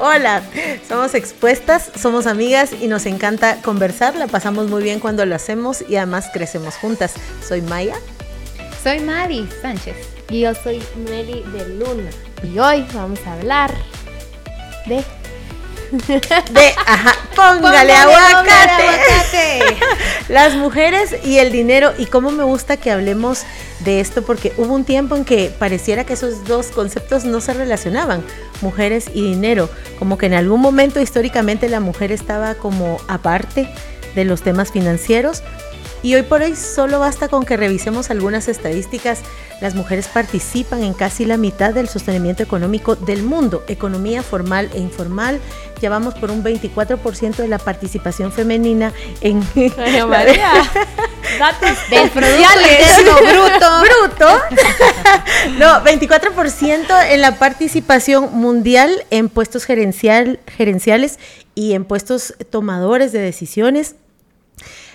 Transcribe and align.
Hola, 0.00 0.42
somos 0.88 1.14
expuestas, 1.14 1.90
somos 1.96 2.28
amigas 2.28 2.72
y 2.72 2.86
nos 2.86 3.04
encanta 3.04 3.60
conversar, 3.62 4.14
la 4.14 4.28
pasamos 4.28 4.68
muy 4.68 4.82
bien 4.82 5.00
cuando 5.00 5.26
lo 5.26 5.34
hacemos 5.34 5.84
y 5.88 5.96
además 5.96 6.30
crecemos 6.32 6.76
juntas. 6.76 7.14
Soy 7.46 7.62
Maya. 7.62 7.96
Soy 8.82 9.00
Mari 9.00 9.48
Sánchez. 9.60 9.96
Y 10.30 10.42
yo 10.42 10.54
soy 10.54 10.80
Mary 11.10 11.42
de 11.52 11.68
Luna. 11.78 12.10
Y 12.44 12.58
hoy 12.60 12.86
vamos 12.94 13.18
a 13.26 13.32
hablar 13.32 13.74
de 14.86 15.02
de, 15.90 16.74
ajá, 16.86 17.14
póngale, 17.34 17.92
aguacate. 17.92 19.64
Las 20.28 20.54
mujeres 20.54 21.16
y 21.24 21.38
el 21.38 21.50
dinero 21.52 21.92
y 21.96 22.06
cómo 22.06 22.30
me 22.30 22.44
gusta 22.44 22.76
que 22.76 22.90
hablemos 22.90 23.44
de 23.80 24.00
esto 24.00 24.22
porque 24.22 24.52
hubo 24.56 24.74
un 24.74 24.84
tiempo 24.84 25.16
en 25.16 25.24
que 25.24 25.50
pareciera 25.58 26.04
que 26.04 26.14
esos 26.14 26.44
dos 26.44 26.66
conceptos 26.66 27.24
no 27.24 27.40
se 27.40 27.54
relacionaban, 27.54 28.22
mujeres 28.60 29.06
y 29.14 29.22
dinero, 29.22 29.70
como 29.98 30.18
que 30.18 30.26
en 30.26 30.34
algún 30.34 30.60
momento 30.60 31.00
históricamente 31.00 31.68
la 31.68 31.80
mujer 31.80 32.12
estaba 32.12 32.54
como 32.54 32.98
aparte 33.08 33.68
de 34.14 34.24
los 34.24 34.42
temas 34.42 34.72
financieros, 34.72 35.42
y 36.02 36.14
hoy 36.14 36.22
por 36.22 36.42
hoy 36.42 36.54
solo 36.56 37.00
basta 37.00 37.28
con 37.28 37.44
que 37.44 37.56
revisemos 37.56 38.10
algunas 38.10 38.48
estadísticas. 38.48 39.20
Las 39.60 39.74
mujeres 39.74 40.06
participan 40.08 40.82
en 40.82 40.94
casi 40.94 41.24
la 41.24 41.36
mitad 41.36 41.74
del 41.74 41.88
sostenimiento 41.88 42.42
económico 42.42 42.94
del 42.94 43.22
mundo, 43.22 43.64
economía 43.66 44.22
formal 44.22 44.70
e 44.74 44.78
informal. 44.78 45.40
Ya 45.80 45.90
vamos 45.90 46.14
por 46.14 46.30
un 46.30 46.44
24% 46.44 47.36
de 47.36 47.48
la 47.48 47.58
participación 47.58 48.32
femenina 48.32 48.92
en... 49.20 49.38
María, 50.08 50.52
datos 51.38 51.76
del 51.90 52.10
producto 52.10 52.50
bruto. 53.20 53.80
Bruto. 53.80 54.40
no, 55.58 55.84
24% 55.84 57.10
en 57.10 57.20
la 57.20 57.36
participación 57.36 58.32
mundial 58.32 59.04
en 59.10 59.28
puestos 59.28 59.64
gerencial, 59.64 60.40
gerenciales 60.56 61.18
y 61.54 61.74
en 61.74 61.84
puestos 61.84 62.34
tomadores 62.50 63.12
de 63.12 63.20
decisiones 63.20 63.96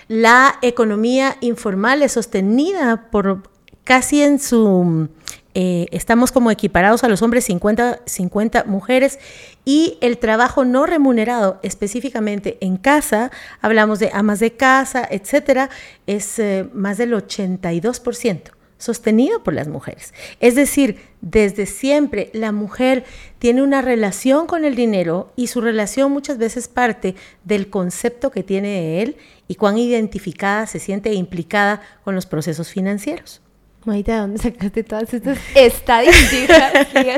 la 0.08 0.58
economía 0.62 1.36
informal 1.40 2.02
es 2.02 2.12
sostenida 2.12 3.08
por 3.10 3.42
casi 3.84 4.22
en 4.22 4.38
su... 4.38 5.08
Eh, 5.56 5.86
estamos 5.92 6.32
como 6.32 6.50
equiparados 6.50 7.04
a 7.04 7.08
los 7.08 7.22
hombres 7.22 7.44
50, 7.44 8.00
50 8.06 8.64
mujeres 8.64 9.20
y 9.64 9.98
el 10.00 10.18
trabajo 10.18 10.64
no 10.64 10.84
remunerado 10.84 11.60
específicamente 11.62 12.58
en 12.60 12.76
casa, 12.76 13.30
hablamos 13.60 14.00
de 14.00 14.10
amas 14.12 14.40
de 14.40 14.54
casa, 14.54 15.06
etcétera, 15.08 15.70
es 16.08 16.40
eh, 16.40 16.68
más 16.72 16.98
del 16.98 17.12
82% 17.12 18.53
sostenido 18.84 19.42
por 19.42 19.54
las 19.54 19.68
mujeres. 19.68 20.14
Es 20.40 20.54
decir, 20.54 20.98
desde 21.20 21.66
siempre 21.66 22.30
la 22.32 22.52
mujer 22.52 23.04
tiene 23.38 23.62
una 23.62 23.82
relación 23.82 24.46
con 24.46 24.64
el 24.64 24.74
dinero 24.74 25.32
y 25.36 25.46
su 25.46 25.60
relación 25.60 26.12
muchas 26.12 26.38
veces 26.38 26.68
parte 26.68 27.14
del 27.44 27.70
concepto 27.70 28.30
que 28.30 28.42
tiene 28.42 28.68
de 28.68 29.02
él 29.02 29.16
y 29.48 29.54
cuán 29.56 29.78
identificada 29.78 30.66
se 30.66 30.78
siente 30.78 31.10
e 31.10 31.14
implicada 31.14 31.80
con 32.04 32.14
los 32.14 32.26
procesos 32.26 32.68
financieros. 32.68 33.40
Maite, 33.84 34.12
¿de 34.12 34.18
dónde 34.18 34.38
sacaste 34.38 34.82
todas 34.82 35.12
estas 35.12 35.38
estadísticas? 35.54 36.72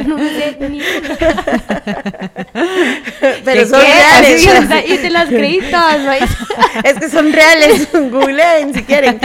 no 0.07 0.19
sé 0.19 0.57
ni 0.69 0.81
Pero 3.45 3.67
son 3.67 3.81
reales. 3.81 4.49
Y 4.89 4.99
te 4.99 5.11
las 5.11 5.29
creí 5.29 5.61
todas, 5.71 6.05
Maite. 6.05 6.27
Es 6.83 6.99
que 6.99 7.09
son 7.09 7.33
reales. 7.33 7.89
Googleen 7.93 8.75
si 8.75 8.83
quieren. 8.83 9.21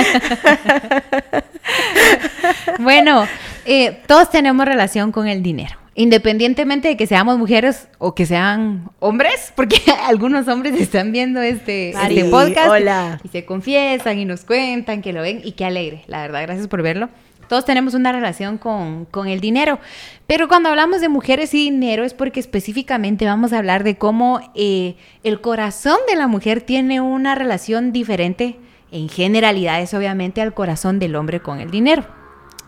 Bueno, 2.80 3.28
eh, 3.66 4.02
todos 4.06 4.30
tenemos 4.30 4.66
relación 4.66 5.12
con 5.12 5.28
el 5.28 5.42
dinero. 5.42 5.78
Independientemente 5.96 6.90
de 6.90 6.98
que 6.98 7.08
seamos 7.08 7.38
mujeres 7.38 7.88
o 7.98 8.16
que 8.16 8.26
sean 8.26 8.90
hombres, 9.00 9.52
porque 9.56 9.82
algunos 10.06 10.48
hombres 10.48 10.80
están 10.80 11.12
viendo 11.12 11.42
este, 11.42 11.90
este 11.90 12.26
podcast 12.26 13.26
y 13.26 13.28
se 13.28 13.46
confiesan 13.46 14.20
y 14.20 14.26
nos 14.26 14.46
cuentan 14.46 15.02
que 15.02 15.12
lo 15.12 15.22
ven 15.22 15.42
y 15.44 15.52
qué 15.52 15.66
alegre, 15.66 16.04
la 16.08 16.22
verdad, 16.22 16.44
gracias 16.44 16.68
por 16.68 16.82
verlo. 16.82 17.10
Todos 17.52 17.66
tenemos 17.66 17.96
una 17.96 18.14
relación 18.14 18.58
con, 18.58 19.28
el 19.28 19.42
dinero, 19.42 19.78
pero 20.26 20.48
cuando 20.48 20.70
hablamos 20.70 21.02
de 21.02 21.10
mujeres 21.10 21.54
y 21.54 21.70
dinero 21.70 22.06
es 22.06 22.14
porque 22.14 22.40
específicamente 22.40 23.26
vamos 23.26 23.52
a 23.52 23.58
hablar 23.58 23.84
de 23.84 23.98
cómo 23.98 24.40
eh, 24.56 24.96
el 25.24 25.42
corazón 25.42 25.98
de 26.10 26.16
la 26.16 26.28
mujer 26.28 26.62
tiene 26.62 27.02
una 27.02 27.36
relación 27.36 27.92
diferente 27.92 28.58
en 28.94 29.10
generalidades, 29.10 29.94
obviamente, 29.94 30.40
al 30.40 30.54
corazón 30.54 30.98
del 30.98 31.14
hombre 31.18 31.42
con 31.42 31.60
el 31.60 31.72
dinero. 31.72 32.06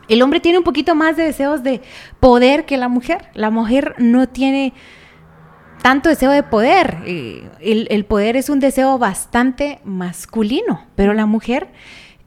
El 0.10 0.22
hombre 0.22 0.42
tiene 0.42 0.58
un 0.58 0.66
poquito 0.66 0.96
más 0.96 1.16
de 1.16 1.24
deseos 1.24 1.64
de 1.64 1.80
poder 2.20 2.66
que 2.66 2.76
la 2.76 2.90
mujer. 2.90 3.30
La 3.36 3.52
mujer 3.52 3.96
no 4.00 4.28
tiene 4.28 4.74
tanto 5.82 6.10
deseo 6.10 6.32
de 6.32 6.44
poder. 6.44 6.98
Eh, 7.06 7.50
el, 7.62 8.04
poder 8.04 8.36
es 8.36 8.50
un 8.50 8.60
deseo 8.60 8.98
bastante 8.98 9.80
masculino, 9.86 10.88
pero 10.98 11.14
la 11.14 11.26
mujer 11.26 11.70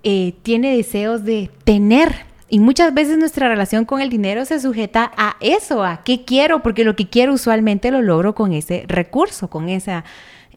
eh, 0.04 0.32
tiene 0.42 0.74
deseos 0.74 1.22
de 1.22 1.50
tener. 1.64 2.24
Y 2.48 2.60
muchas 2.60 2.94
veces 2.94 3.18
nuestra 3.18 3.48
relación 3.48 3.84
con 3.84 4.00
el 4.00 4.08
dinero 4.08 4.44
se 4.44 4.60
sujeta 4.60 5.10
a 5.16 5.36
eso, 5.40 5.84
a 5.84 6.04
qué 6.04 6.24
quiero, 6.24 6.62
porque 6.62 6.84
lo 6.84 6.94
que 6.94 7.08
quiero 7.08 7.32
usualmente 7.32 7.90
lo 7.90 8.02
logro 8.02 8.34
con 8.34 8.52
ese 8.52 8.84
recurso, 8.86 9.50
con 9.50 9.68
esa 9.68 10.04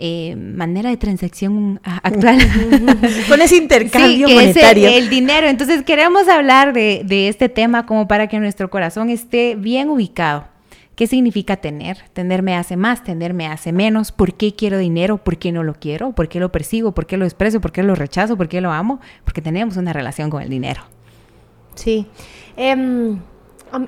eh, 0.02 0.36
manera 0.38 0.90
de 0.92 0.98
transacción 0.98 1.82
actual. 1.84 2.38
Con 3.28 3.42
ese 3.42 3.58
intercambio 3.58 4.30
monetario. 4.30 4.88
el 4.88 5.10
dinero. 5.10 5.48
Entonces 5.48 5.84
queremos 5.84 6.30
hablar 6.30 6.72
de, 6.72 7.28
este 7.28 7.50
tema 7.50 7.86
como 7.86 8.08
para 8.08 8.28
que 8.28 8.40
nuestro 8.40 8.70
corazón 8.70 9.10
esté 9.10 9.56
bien 9.58 9.90
ubicado. 9.90 10.48
¿Qué 10.96 11.06
significa 11.06 11.58
tener? 11.58 11.98
Tener 12.14 12.44
me 12.44 12.56
hace 12.56 12.78
más, 12.78 13.04
tener 13.04 13.34
me 13.34 13.48
hace 13.48 13.74
menos. 13.74 14.14
¿Por 14.14 14.36
qué 14.36 14.56
quiero 14.56 14.78
dinero? 14.78 15.18
¿Por 15.18 15.38
qué 15.38 15.52
no 15.52 15.64
lo 15.64 15.74
quiero? 15.74 16.14
¿Por 16.14 16.30
qué 16.30 16.40
lo 16.40 16.50
persigo? 16.50 16.94
¿Por 16.94 17.06
qué 17.06 17.18
lo 17.18 17.26
desprecio? 17.26 17.60
¿Por 17.60 17.74
qué 17.74 17.84
lo 17.84 17.94
rechazo? 17.94 18.38
¿Por 18.38 18.48
qué 18.48 18.62
lo 18.62 18.72
amo? 18.72 19.02
Porque 19.26 19.42
tenemos 19.42 19.76
una 19.76 19.92
relación 19.92 20.30
con 20.30 20.42
el 20.42 20.50
dinero. 20.50 20.82
Sí. 21.80 22.08
Em, 22.58 23.22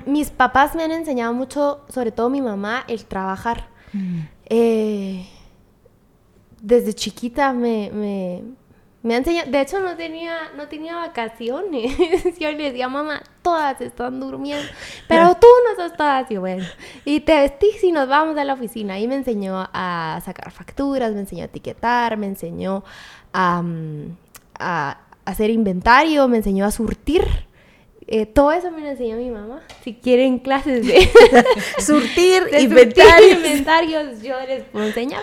mis 0.06 0.30
papás 0.30 0.74
me 0.74 0.82
han 0.82 0.92
enseñado 0.92 1.34
mucho, 1.34 1.84
sobre 1.90 2.10
todo 2.10 2.30
mi 2.30 2.40
mamá, 2.40 2.84
el 2.88 3.04
trabajar. 3.04 3.68
Mm. 3.92 4.20
Eh, 4.46 5.26
desde 6.62 6.94
chiquita 6.94 7.52
me, 7.52 7.90
me, 7.92 8.42
me 9.02 9.14
ha 9.14 9.18
enseñado, 9.18 9.50
de 9.50 9.60
hecho 9.60 9.80
no 9.80 9.94
tenía, 9.94 10.52
no 10.56 10.68
tenía 10.68 10.96
vacaciones. 10.96 11.94
Yo 12.38 12.50
le 12.52 12.70
decía, 12.70 12.88
mamá, 12.88 13.22
todas 13.42 13.78
están 13.82 14.20
durmiendo, 14.20 14.66
pero 15.06 15.34
tú 15.34 15.46
no 15.68 15.82
sos 15.82 15.94
todas. 15.94 16.30
Y 16.30 16.38
bueno, 16.38 16.64
y 17.04 17.20
te 17.20 17.34
vestís 17.34 17.84
y 17.84 17.92
nos 17.92 18.08
vamos 18.08 18.38
a 18.38 18.44
la 18.44 18.54
oficina. 18.54 18.98
Y 18.98 19.06
me 19.06 19.16
enseñó 19.16 19.68
a 19.70 20.18
sacar 20.24 20.50
facturas, 20.50 21.12
me 21.12 21.20
enseñó 21.20 21.42
a 21.42 21.46
etiquetar, 21.46 22.16
me 22.16 22.26
enseñó 22.26 22.84
a, 23.34 23.62
a 24.58 24.98
hacer 25.26 25.50
inventario, 25.50 26.26
me 26.28 26.38
enseñó 26.38 26.64
a 26.64 26.70
surtir. 26.70 27.41
Eh, 28.14 28.26
todo 28.26 28.52
eso 28.52 28.70
me 28.70 28.82
lo 28.82 28.88
enseñó 28.88 29.16
mi 29.16 29.30
mamá. 29.30 29.62
Si 29.82 29.94
quieren 29.94 30.38
clases 30.38 30.86
de 30.86 31.10
surtir, 31.78 32.44
de 32.44 32.60
inventarios. 32.60 33.38
inventarios, 33.38 34.20
yo 34.20 34.38
les 34.46 34.64
puedo 34.64 34.84
enseñar. 34.84 35.22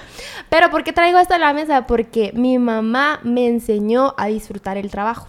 Pero 0.49 0.71
¿por 0.71 0.83
qué 0.83 0.91
traigo 0.91 1.19
esto 1.19 1.35
a 1.35 1.37
la 1.37 1.53
mesa? 1.53 1.85
Porque 1.85 2.31
mi 2.33 2.57
mamá 2.57 3.19
me 3.21 3.45
enseñó 3.45 4.15
a 4.17 4.25
disfrutar 4.25 4.75
el 4.77 4.89
trabajo. 4.89 5.27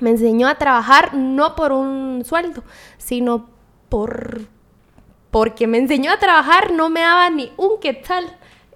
Me 0.00 0.10
enseñó 0.10 0.48
a 0.48 0.56
trabajar 0.56 1.14
no 1.14 1.54
por 1.54 1.70
un 1.70 2.24
sueldo, 2.24 2.64
sino 2.98 3.50
por 3.88 4.40
porque 5.30 5.68
me 5.68 5.78
enseñó 5.78 6.10
a 6.10 6.18
trabajar, 6.18 6.72
no 6.72 6.90
me 6.90 7.02
daba 7.02 7.30
ni 7.30 7.52
un 7.56 7.78
quetzal. 7.80 8.24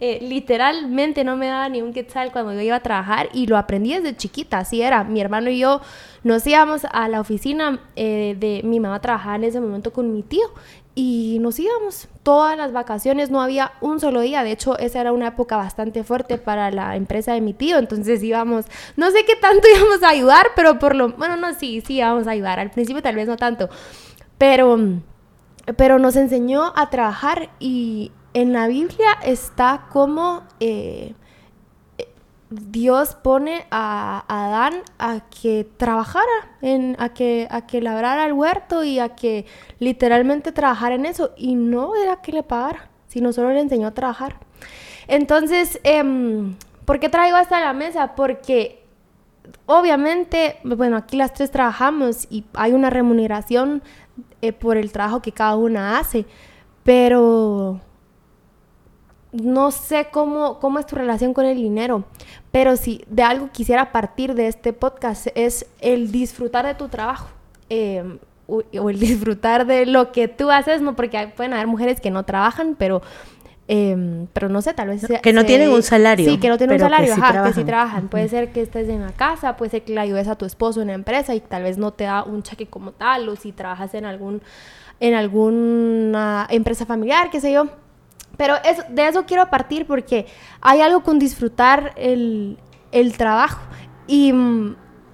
Eh, 0.00 0.20
literalmente 0.22 1.24
no 1.24 1.36
me 1.36 1.48
daba 1.48 1.68
ni 1.68 1.82
un 1.82 1.92
quetzal 1.92 2.30
cuando 2.30 2.52
yo 2.52 2.60
iba 2.60 2.76
a 2.76 2.82
trabajar 2.82 3.28
y 3.32 3.48
lo 3.48 3.56
aprendí 3.56 3.94
desde 3.94 4.16
chiquita, 4.16 4.58
así 4.58 4.80
era. 4.80 5.02
Mi 5.02 5.20
hermano 5.20 5.50
y 5.50 5.58
yo 5.58 5.80
nos 6.22 6.46
íbamos 6.46 6.82
a 6.84 7.08
la 7.08 7.20
oficina 7.20 7.80
eh, 7.96 8.36
de 8.38 8.60
mi 8.62 8.78
mamá 8.78 9.00
trabajaba 9.00 9.36
en 9.36 9.44
ese 9.44 9.60
momento 9.60 9.92
con 9.92 10.12
mi 10.12 10.22
tío 10.22 10.46
y 10.94 11.38
nos 11.40 11.58
íbamos 11.60 12.08
todas 12.24 12.56
las 12.56 12.72
vacaciones, 12.72 13.30
no 13.30 13.40
había 13.40 13.70
un 13.80 14.00
solo 14.00 14.20
día, 14.20 14.42
de 14.42 14.50
hecho 14.50 14.76
esa 14.78 15.00
era 15.00 15.12
una 15.12 15.28
época 15.28 15.56
bastante 15.56 16.02
fuerte 16.02 16.38
para 16.38 16.72
la 16.72 16.96
empresa 16.96 17.34
de 17.34 17.40
mi 17.40 17.52
tío, 17.54 17.78
entonces 17.78 18.20
íbamos, 18.20 18.66
no 18.96 19.10
sé 19.12 19.24
qué 19.24 19.36
tanto 19.36 19.68
íbamos 19.76 20.02
a 20.02 20.08
ayudar, 20.08 20.48
pero 20.56 20.80
por 20.80 20.96
lo, 20.96 21.10
bueno, 21.10 21.36
no, 21.36 21.54
sí, 21.54 21.82
sí 21.86 21.98
íbamos 21.98 22.26
a 22.26 22.32
ayudar, 22.32 22.58
al 22.58 22.72
principio 22.72 23.00
tal 23.00 23.14
vez 23.14 23.28
no 23.28 23.36
tanto, 23.36 23.68
pero, 24.38 24.76
pero 25.76 26.00
nos 26.00 26.16
enseñó 26.16 26.72
a 26.74 26.90
trabajar 26.90 27.50
y 27.60 28.10
en 28.40 28.52
la 28.52 28.68
Biblia 28.68 29.18
está 29.24 29.86
como 29.90 30.42
eh, 30.60 31.14
Dios 32.50 33.14
pone 33.16 33.66
a, 33.70 34.24
Adán 34.28 34.82
a 34.98 35.20
que 35.28 35.68
trabajara, 35.76 36.24
en, 36.62 36.96
a, 36.98 37.10
que, 37.10 37.46
a 37.50 37.66
que 37.66 37.82
labrara 37.82 38.24
el 38.26 38.32
huerto 38.32 38.84
y 38.84 39.00
a 39.00 39.10
que 39.10 39.44
literalmente 39.80 40.52
trabajara 40.52 40.94
en 40.94 41.04
eso. 41.04 41.32
Y 41.36 41.56
no 41.56 41.94
era 41.96 42.22
que 42.22 42.32
le 42.32 42.42
pagara, 42.42 42.88
sino 43.08 43.32
solo 43.32 43.50
le 43.50 43.60
enseñó 43.60 43.88
a 43.88 43.94
trabajar. 43.94 44.36
Entonces, 45.08 45.80
em, 45.82 46.54
¿por 46.84 47.00
qué 47.00 47.08
traigo 47.08 47.36
hasta 47.36 47.60
la 47.60 47.72
mesa? 47.72 48.14
Porque 48.14 48.82
obviamente, 49.66 50.58
bueno, 50.62 50.96
aquí 50.96 51.16
las 51.16 51.34
tres 51.34 51.50
trabajamos 51.50 52.28
y 52.30 52.44
hay 52.54 52.72
una 52.72 52.88
remuneración 52.88 53.82
eh, 54.40 54.52
por 54.52 54.76
el 54.76 54.92
trabajo 54.92 55.20
que 55.20 55.32
cada 55.32 55.56
una 55.56 55.98
hace, 55.98 56.24
pero 56.82 57.80
no 59.32 59.70
sé 59.70 60.08
cómo, 60.10 60.58
cómo 60.58 60.78
es 60.78 60.86
tu 60.86 60.96
relación 60.96 61.34
con 61.34 61.44
el 61.44 61.56
dinero, 61.56 62.04
pero 62.50 62.76
si 62.76 63.04
de 63.08 63.22
algo 63.22 63.50
quisiera 63.52 63.92
partir 63.92 64.34
de 64.34 64.48
este 64.48 64.72
podcast 64.72 65.28
es 65.34 65.66
el 65.80 66.10
disfrutar 66.10 66.66
de 66.66 66.74
tu 66.74 66.88
trabajo. 66.88 67.28
Em, 67.68 68.18
o, 68.46 68.62
el 68.88 68.98
disfrutar 68.98 69.66
de 69.66 69.84
lo 69.84 70.10
que 70.10 70.26
tú 70.26 70.50
haces, 70.50 70.80
no 70.80 70.96
porque 70.96 71.30
pueden 71.36 71.52
haber 71.52 71.66
mujeres 71.66 72.00
que 72.00 72.10
no 72.10 72.24
trabajan, 72.24 72.76
pero 72.78 73.02
em, 73.70 74.26
pero 74.32 74.48
no 74.48 74.62
sé, 74.62 74.72
tal 74.72 74.88
vez... 74.88 75.06
Que 75.22 75.32
no 75.34 75.44
tienen 75.44 75.68
un 75.68 75.82
salario. 75.82 76.30
Sí, 76.30 76.38
que 76.38 76.48
no 76.48 76.56
tienen 76.56 76.76
un 76.76 76.80
salario, 76.80 77.14
que 77.14 77.20
ajá, 77.20 77.44
que 77.44 77.52
sí 77.52 77.64
trabajan. 77.64 78.08
Puede 78.08 78.28
ser 78.30 78.50
que 78.50 78.62
estés 78.62 78.88
en 78.88 79.02
la 79.02 79.12
casa, 79.12 79.58
puede 79.58 79.70
ser 79.70 79.82
que 79.82 79.92
le 79.92 80.00
ayudes 80.00 80.28
a 80.28 80.36
tu 80.36 80.46
esposo 80.46 80.80
en 80.80 80.86
la 80.86 80.94
empresa 80.94 81.34
y 81.34 81.40
tal 81.40 81.64
vez 81.64 81.76
no 81.76 81.92
te 81.92 82.04
da 82.04 82.22
un 82.22 82.42
cheque 82.42 82.66
como 82.66 82.92
tal, 82.92 83.28
o 83.28 83.36
si 83.36 83.52
trabajas 83.52 83.92
en 83.92 84.06
algún 84.06 84.40
en 85.00 85.14
alguna 85.14 86.46
empresa 86.50 86.86
familiar, 86.86 87.30
qué 87.30 87.40
sé 87.40 87.52
yo. 87.52 87.68
Pero 88.38 88.54
de 88.88 89.08
eso 89.08 89.26
quiero 89.26 89.50
partir 89.50 89.86
porque 89.86 90.26
hay 90.62 90.80
algo 90.80 91.02
con 91.02 91.18
disfrutar 91.18 91.92
el, 91.96 92.56
trabajo. 93.18 93.60
Y, 94.06 94.32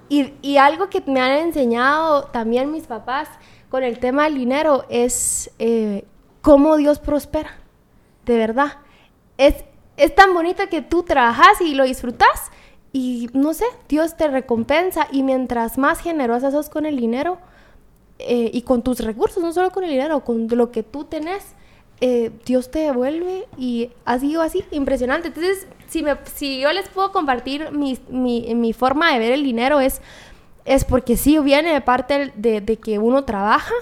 y, 0.09 0.57
algo 0.57 0.89
que 0.89 1.03
me 1.07 1.19
han 1.19 1.31
enseñado 1.31 2.25
también 2.25 2.71
mis 2.71 2.85
papás 2.85 3.27
con 3.69 3.83
el 3.83 3.99
tema 3.99 4.25
del 4.25 4.35
dinero 4.35 4.85
es 4.89 5.51
eh, 5.59 6.05
cómo 6.41 6.77
Dios 6.77 6.99
prospera. 6.99 7.57
De 8.25 8.37
verdad. 8.37 8.77
Es, 9.37 9.65
es 9.97 10.15
tan 10.15 10.33
bonito 10.33 10.63
que 10.69 10.81
tú 10.81 11.03
trabajas 11.03 11.59
y 11.59 11.73
lo 11.73 11.83
disfrutas 11.83 12.51
y 12.93 13.29
no 13.33 13.53
sé, 13.53 13.65
Dios 13.89 14.15
te 14.15 14.27
recompensa 14.29 15.07
y 15.11 15.23
mientras 15.23 15.77
más 15.77 15.99
generosa 15.99 16.51
sos 16.51 16.69
con 16.69 16.85
el 16.85 16.95
dinero 16.95 17.39
eh, 18.19 18.49
y 18.53 18.61
con 18.61 18.83
tus 18.83 18.99
recursos, 19.01 19.43
no 19.43 19.51
solo 19.51 19.71
con 19.71 19.83
el 19.83 19.89
dinero, 19.89 20.23
con 20.23 20.47
lo 20.47 20.71
que 20.71 20.83
tú 20.83 21.03
tenés, 21.03 21.55
eh, 22.01 22.31
Dios 22.45 22.71
te 22.71 22.79
devuelve 22.79 23.47
y 23.57 23.89
ha 24.03 24.19
sido 24.19 24.41
así, 24.41 24.63
impresionante. 24.71 25.29
Entonces, 25.29 25.67
si, 25.87 26.59
yo 26.59 26.71
les 26.73 26.89
puedo 26.89 27.11
compartir 27.11 27.71
mi, 27.71 28.73
forma 28.73 29.13
de 29.13 29.19
ver 29.19 29.31
el 29.31 29.43
dinero 29.43 29.79
es, 29.79 30.01
es 30.65 30.83
porque 30.83 31.15
sí 31.15 31.39
viene 31.39 31.73
de 31.73 31.81
parte 31.81 32.33
de, 32.35 32.59
de, 32.59 32.77
que 32.77 32.99
uno 32.99 33.23
trabaja, 33.23 33.73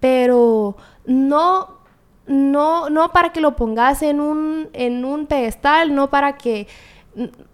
pero 0.00 0.76
no, 1.04 1.78
no, 2.26 2.90
no 2.90 3.12
para 3.12 3.32
que 3.32 3.40
lo 3.40 3.54
pongas 3.54 4.02
en 4.02 4.20
un, 4.20 4.68
en 4.72 5.04
un 5.04 5.26
pedestal, 5.26 5.94
no 5.94 6.10
para 6.10 6.36
que 6.36 6.66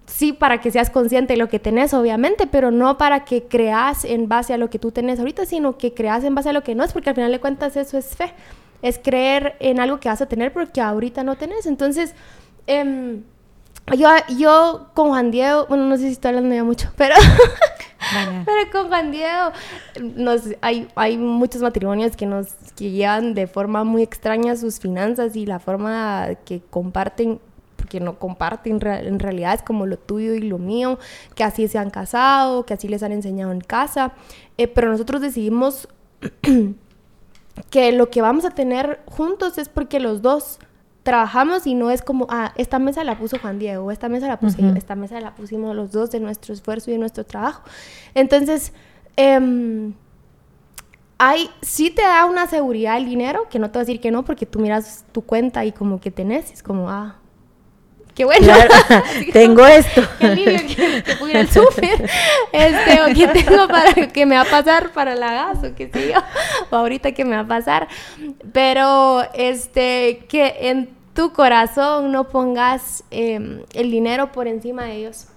sí 0.07 0.33
para 0.33 0.61
que 0.61 0.71
seas 0.71 0.91
consciente 0.91 1.33
de 1.35 1.39
lo 1.39 1.49
que 1.49 1.59
tenés, 1.59 1.93
obviamente, 1.93 2.47
pero 2.47 2.71
no 2.71 2.97
para 2.97 3.25
que 3.25 3.45
creas 3.45 4.05
en 4.05 4.29
base 4.29 4.55
a 4.55 4.59
lo 4.59 4.71
que 4.71 4.79
tú 4.79 4.93
tenés 4.93 5.19
ahorita, 5.19 5.45
sino 5.45 5.77
que 5.77 5.93
creas 5.93 6.25
en 6.25 6.35
base 6.35 6.51
a 6.51 6.53
lo 6.53 6.63
que 6.63 6.75
no 6.75 6.85
es, 6.85 6.93
porque 6.93 7.11
al 7.11 7.17
final 7.17 7.33
de 7.33 7.41
cuentas 7.41 7.77
eso 7.77 7.99
es 7.99 8.17
fe 8.17 8.33
es 8.83 8.99
creer 8.99 9.57
en 9.61 9.81
algo 9.81 10.01
que 10.01 10.09
vas 10.09 10.21
a 10.21 10.27
tener 10.27 10.53
porque 10.53 10.81
ahorita 10.81 11.25
no 11.25 11.37
tenés. 11.37 11.67
Entonces, 11.67 12.15
em, 12.67 13.23
yo, 13.97 14.09
yo 14.37 14.91
con 14.95 15.09
Juan 15.09 15.31
Diego, 15.31 15.67
bueno, 15.69 15.85
no 15.85 15.97
sé 15.97 16.05
si 16.05 16.13
estoy 16.13 16.31
hablando 16.31 16.55
ya 16.55 16.65
mucho, 16.65 16.91
pero, 16.97 17.15
pero 18.45 18.71
con 18.73 18.89
Juan 18.89 19.13
Diego 19.13 19.53
nos, 20.17 20.43
hay, 20.61 20.89
hay 20.97 21.17
muchos 21.17 21.63
matrimonios 21.63 22.17
que 22.17 22.27
nos 22.27 22.49
que 22.75 22.91
llevan 22.91 23.35
de 23.35 23.47
forma 23.47 23.85
muy 23.85 24.03
extraña 24.03 24.57
sus 24.57 24.81
finanzas 24.81 25.37
y 25.37 25.47
la 25.47 25.61
forma 25.61 26.31
que 26.45 26.61
comparten 26.69 27.41
porque 27.77 28.01
no 28.01 28.19
comparten 28.19 28.81
en 28.83 29.21
realidad 29.21 29.55
es 29.55 29.63
como 29.63 29.87
lo 29.87 29.97
tuyo 29.97 30.35
y 30.35 30.41
lo 30.41 30.59
mío, 30.59 30.99
que 31.37 31.45
así 31.45 31.69
se 31.69 31.79
han 31.79 31.91
casado, 31.91 32.67
que 32.67 32.75
así 32.75 32.89
les 32.89 33.05
han 33.05 33.13
enseñado 33.13 33.53
en 33.53 33.61
casa, 33.61 34.13
eh, 34.59 34.67
pero 34.67 34.91
nosotros 34.91 35.21
decidimos 35.21 35.89
que 37.71 37.93
lo 37.93 38.11
que 38.11 38.23
vamos 38.23 38.45
a 38.45 38.51
tener 38.51 39.01
juntos 39.07 39.59
es 39.59 39.69
porque 39.69 40.01
los 40.01 40.23
dos 40.23 40.59
trabajamos 41.03 41.67
y 41.67 41.75
no 41.75 41.91
es 41.91 42.03
como, 42.03 42.27
ah, 42.31 42.53
esta 42.57 42.79
mesa 42.79 43.05
la 43.05 43.17
puso 43.17 43.39
Juan 43.39 43.59
Diego, 43.59 43.91
esta 43.93 44.09
mesa 44.09 44.27
la 44.27 44.41
puse 44.41 44.61
esta 44.77 44.97
mesa 44.97 45.21
la 45.21 45.35
pusimos 45.35 45.75
los 45.77 45.93
dos 45.93 46.11
de 46.11 46.21
nuestro 46.21 46.53
esfuerzo 46.53 46.91
y 46.91 46.95
de 46.95 46.99
nuestro 46.99 47.25
trabajo. 47.25 47.63
Entonces, 48.15 48.73
eh, 49.17 49.93
hay, 51.19 51.49
sí 51.63 51.91
te 51.91 52.03
da 52.03 52.27
una 52.27 52.47
seguridad 52.47 52.97
el 52.99 53.07
dinero, 53.07 53.49
que 53.49 53.59
no 53.59 53.71
te 53.71 53.79
voy 53.79 53.83
a 53.83 53.87
decir 53.87 54.01
que 54.01 54.11
no, 54.11 54.25
porque 54.25 54.47
tú 54.47 54.59
miras 54.59 55.05
tu 55.13 55.23
cuenta 55.23 55.65
y 55.65 55.73
como 55.73 56.01
que 56.01 56.11
tenés, 56.11 56.53
es 56.53 56.63
como, 56.63 56.91
ah, 56.91 57.17
qué 58.17 58.25
bueno. 58.25 58.53
tengo 59.33 59.65
esto. 59.67 60.03
Qué 60.19 60.27
alivio 60.27 60.59
que, 60.67 61.03
que 61.05 61.15
pudiera 61.17 61.41
el 61.41 61.49
súper. 61.49 62.11
Este, 62.51 63.03
o 63.03 63.15
que 63.15 63.29
tengo 63.29 63.69
para 63.69 64.09
que 64.09 64.27
me 64.27 64.35
va 64.35 64.43
a 64.43 64.45
pasar 64.47 64.91
para 64.93 65.15
la 65.15 65.33
gas, 65.33 65.59
o 65.63 65.75
qué 65.77 65.89
sé 65.93 66.13
yo, 66.13 66.21
o 66.71 66.77
ahorita 66.77 67.13
que 67.13 67.25
me 67.25 67.37
va 67.37 67.43
a 67.43 67.47
pasar. 67.47 67.87
Pero, 68.53 69.23
este, 69.35 70.25
que 70.29 70.57
en 70.63 70.97
tu 71.15 71.33
corazón 71.33 72.11
no 72.11 72.29
pongas 72.29 73.05
em, 73.11 73.63
el 73.75 73.91
dinero 73.91 74.33
por 74.33 74.49
encima 74.49 74.85
de 74.87 74.97
ellos. 74.97 75.29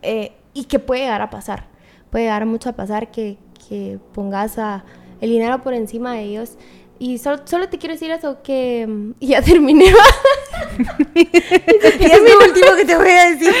Eh, 0.00 0.32
y 0.54 0.64
que 0.64 0.78
puede 0.78 1.02
llegar 1.02 1.22
a 1.22 1.30
pasar. 1.30 1.66
Puede 2.10 2.24
llegar 2.24 2.44
mucho 2.44 2.70
a 2.70 2.72
pasar 2.72 3.10
que, 3.10 3.38
que 3.68 3.98
pongas 4.12 4.58
a, 4.58 4.84
el 5.20 5.30
dinero 5.30 5.62
por 5.62 5.72
encima 5.72 6.14
de 6.14 6.22
ellos. 6.22 6.58
Y 7.02 7.18
solo, 7.18 7.42
solo 7.46 7.68
te 7.68 7.78
quiero 7.78 7.94
decir 7.94 8.12
eso, 8.12 8.42
que 8.44 8.82
em, 8.82 9.14
ya 9.18 9.42
terminé. 9.42 9.86
y 11.16 11.28
es 11.32 12.22
lo 12.22 12.46
último 12.46 12.76
que 12.76 12.84
te 12.84 12.96
voy 12.96 13.10
a 13.10 13.30
decir. 13.30 13.52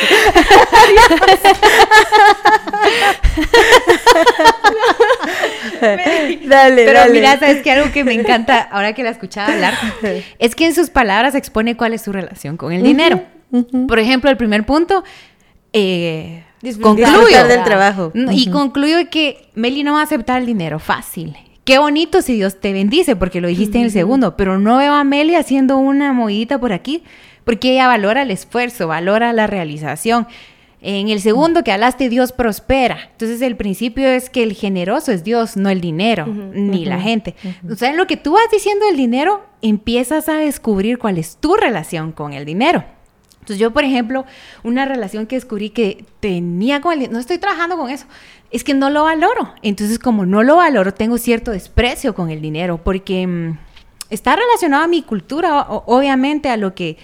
dale, 6.46 6.84
Pero 6.84 7.00
mira, 7.10 7.36
sabes 7.40 7.64
que 7.64 7.72
algo 7.72 7.90
que 7.90 8.04
me 8.04 8.14
encanta 8.14 8.60
ahora 8.60 8.92
que 8.92 9.02
la 9.02 9.10
escuchaba 9.10 9.52
hablar 9.52 9.74
es 10.38 10.54
que 10.54 10.66
en 10.66 10.74
sus 10.76 10.90
palabras 10.90 11.34
expone 11.34 11.76
cuál 11.76 11.94
es 11.94 12.02
su 12.02 12.12
relación 12.12 12.56
con 12.56 12.72
el 12.72 12.84
dinero. 12.84 13.24
Por 13.88 13.98
ejemplo, 13.98 14.30
el 14.30 14.36
primer 14.36 14.64
punto, 14.64 15.02
eh, 15.72 16.44
concluyo 16.80 17.48
del 17.48 17.64
trabajo. 17.64 18.12
Y 18.14 18.50
concluyo 18.50 18.98
que 19.10 19.48
Meli 19.56 19.82
no 19.82 19.94
va 19.94 20.00
a 20.02 20.04
aceptar 20.04 20.38
el 20.40 20.46
dinero 20.46 20.78
fácil. 20.78 21.36
Qué 21.64 21.78
bonito 21.78 22.22
si 22.22 22.34
Dios 22.34 22.60
te 22.60 22.72
bendice, 22.72 23.14
porque 23.14 23.40
lo 23.40 23.46
dijiste 23.46 23.78
en 23.78 23.84
el 23.84 23.90
segundo, 23.92 24.36
pero 24.36 24.58
no 24.58 24.78
veo 24.78 24.94
a 24.94 25.04
Meli 25.04 25.36
haciendo 25.36 25.78
una 25.78 26.12
movidita 26.12 26.58
por 26.58 26.72
aquí, 26.72 27.04
porque 27.44 27.72
ella 27.72 27.86
valora 27.86 28.22
el 28.22 28.32
esfuerzo, 28.32 28.88
valora 28.88 29.32
la 29.32 29.46
realización. 29.46 30.26
En 30.80 31.08
el 31.08 31.20
segundo 31.20 31.62
que 31.62 31.70
hablaste, 31.70 32.08
Dios 32.08 32.32
prospera. 32.32 33.10
Entonces 33.12 33.40
el 33.42 33.56
principio 33.56 34.08
es 34.08 34.28
que 34.28 34.42
el 34.42 34.54
generoso 34.54 35.12
es 35.12 35.22
Dios, 35.22 35.56
no 35.56 35.70
el 35.70 35.80
dinero, 35.80 36.26
ni 36.26 36.84
la 36.84 37.00
gente. 37.00 37.36
O 37.70 37.76
sea, 37.76 37.90
en 37.90 37.96
lo 37.96 38.08
que 38.08 38.16
tú 38.16 38.32
vas 38.32 38.50
diciendo 38.50 38.86
del 38.86 38.96
dinero, 38.96 39.46
empiezas 39.62 40.28
a 40.28 40.34
descubrir 40.34 40.98
cuál 40.98 41.18
es 41.18 41.36
tu 41.36 41.54
relación 41.54 42.10
con 42.10 42.32
el 42.32 42.44
dinero. 42.44 42.84
Entonces 43.42 43.58
yo, 43.58 43.72
por 43.72 43.82
ejemplo, 43.82 44.24
una 44.62 44.84
relación 44.84 45.26
que 45.26 45.34
descubrí 45.34 45.70
que 45.70 46.04
tenía 46.20 46.80
con 46.80 46.92
el 46.92 47.10
no 47.10 47.18
estoy 47.18 47.38
trabajando 47.38 47.76
con 47.76 47.90
eso, 47.90 48.06
es 48.52 48.62
que 48.62 48.72
no 48.72 48.88
lo 48.88 49.02
valoro. 49.02 49.52
Entonces 49.62 49.98
como 49.98 50.24
no 50.26 50.44
lo 50.44 50.56
valoro, 50.56 50.94
tengo 50.94 51.18
cierto 51.18 51.50
desprecio 51.50 52.14
con 52.14 52.30
el 52.30 52.40
dinero, 52.40 52.78
porque 52.78 53.26
mm, 53.26 53.58
está 54.10 54.36
relacionado 54.36 54.84
a 54.84 54.86
mi 54.86 55.02
cultura, 55.02 55.66
obviamente 55.68 56.50
a 56.50 56.56
lo 56.56 56.76
que 56.76 56.98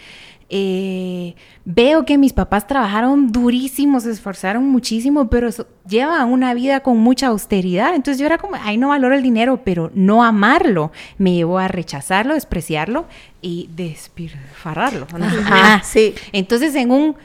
eh, 0.51 1.35
veo 1.67 2.07
que 2.07 2.17
mis 2.17 2.33
papás 2.33 2.67
trabajaron 2.67 3.31
durísimo, 3.31 4.01
se 4.01 4.11
esforzaron 4.11 4.67
muchísimo, 4.67 5.29
pero 5.29 5.51
llevan 5.87 6.31
una 6.31 6.55
vida 6.55 6.81
con 6.81 6.99
mucha 6.99 7.27
austeridad. 7.27 7.95
Entonces 7.95 8.19
yo 8.19 8.27
era 8.27 8.39
como, 8.39 8.57
ay, 8.63 8.79
no 8.79 8.89
valoro 8.89 9.15
el 9.15 9.23
dinero, 9.23 9.63
pero 9.65 9.91
no 9.95 10.25
amarlo 10.25 10.91
me 11.19 11.35
llevó 11.35 11.59
a 11.59 11.69
rechazarlo, 11.69 12.35
despreciarlo 12.35 13.07
y 13.43 13.69
despilfarrarlo. 13.75 15.07
Ah, 15.51 15.83
sí. 15.85 16.15
Entonces 16.33 16.75
en 16.75 16.91
un 16.91 17.17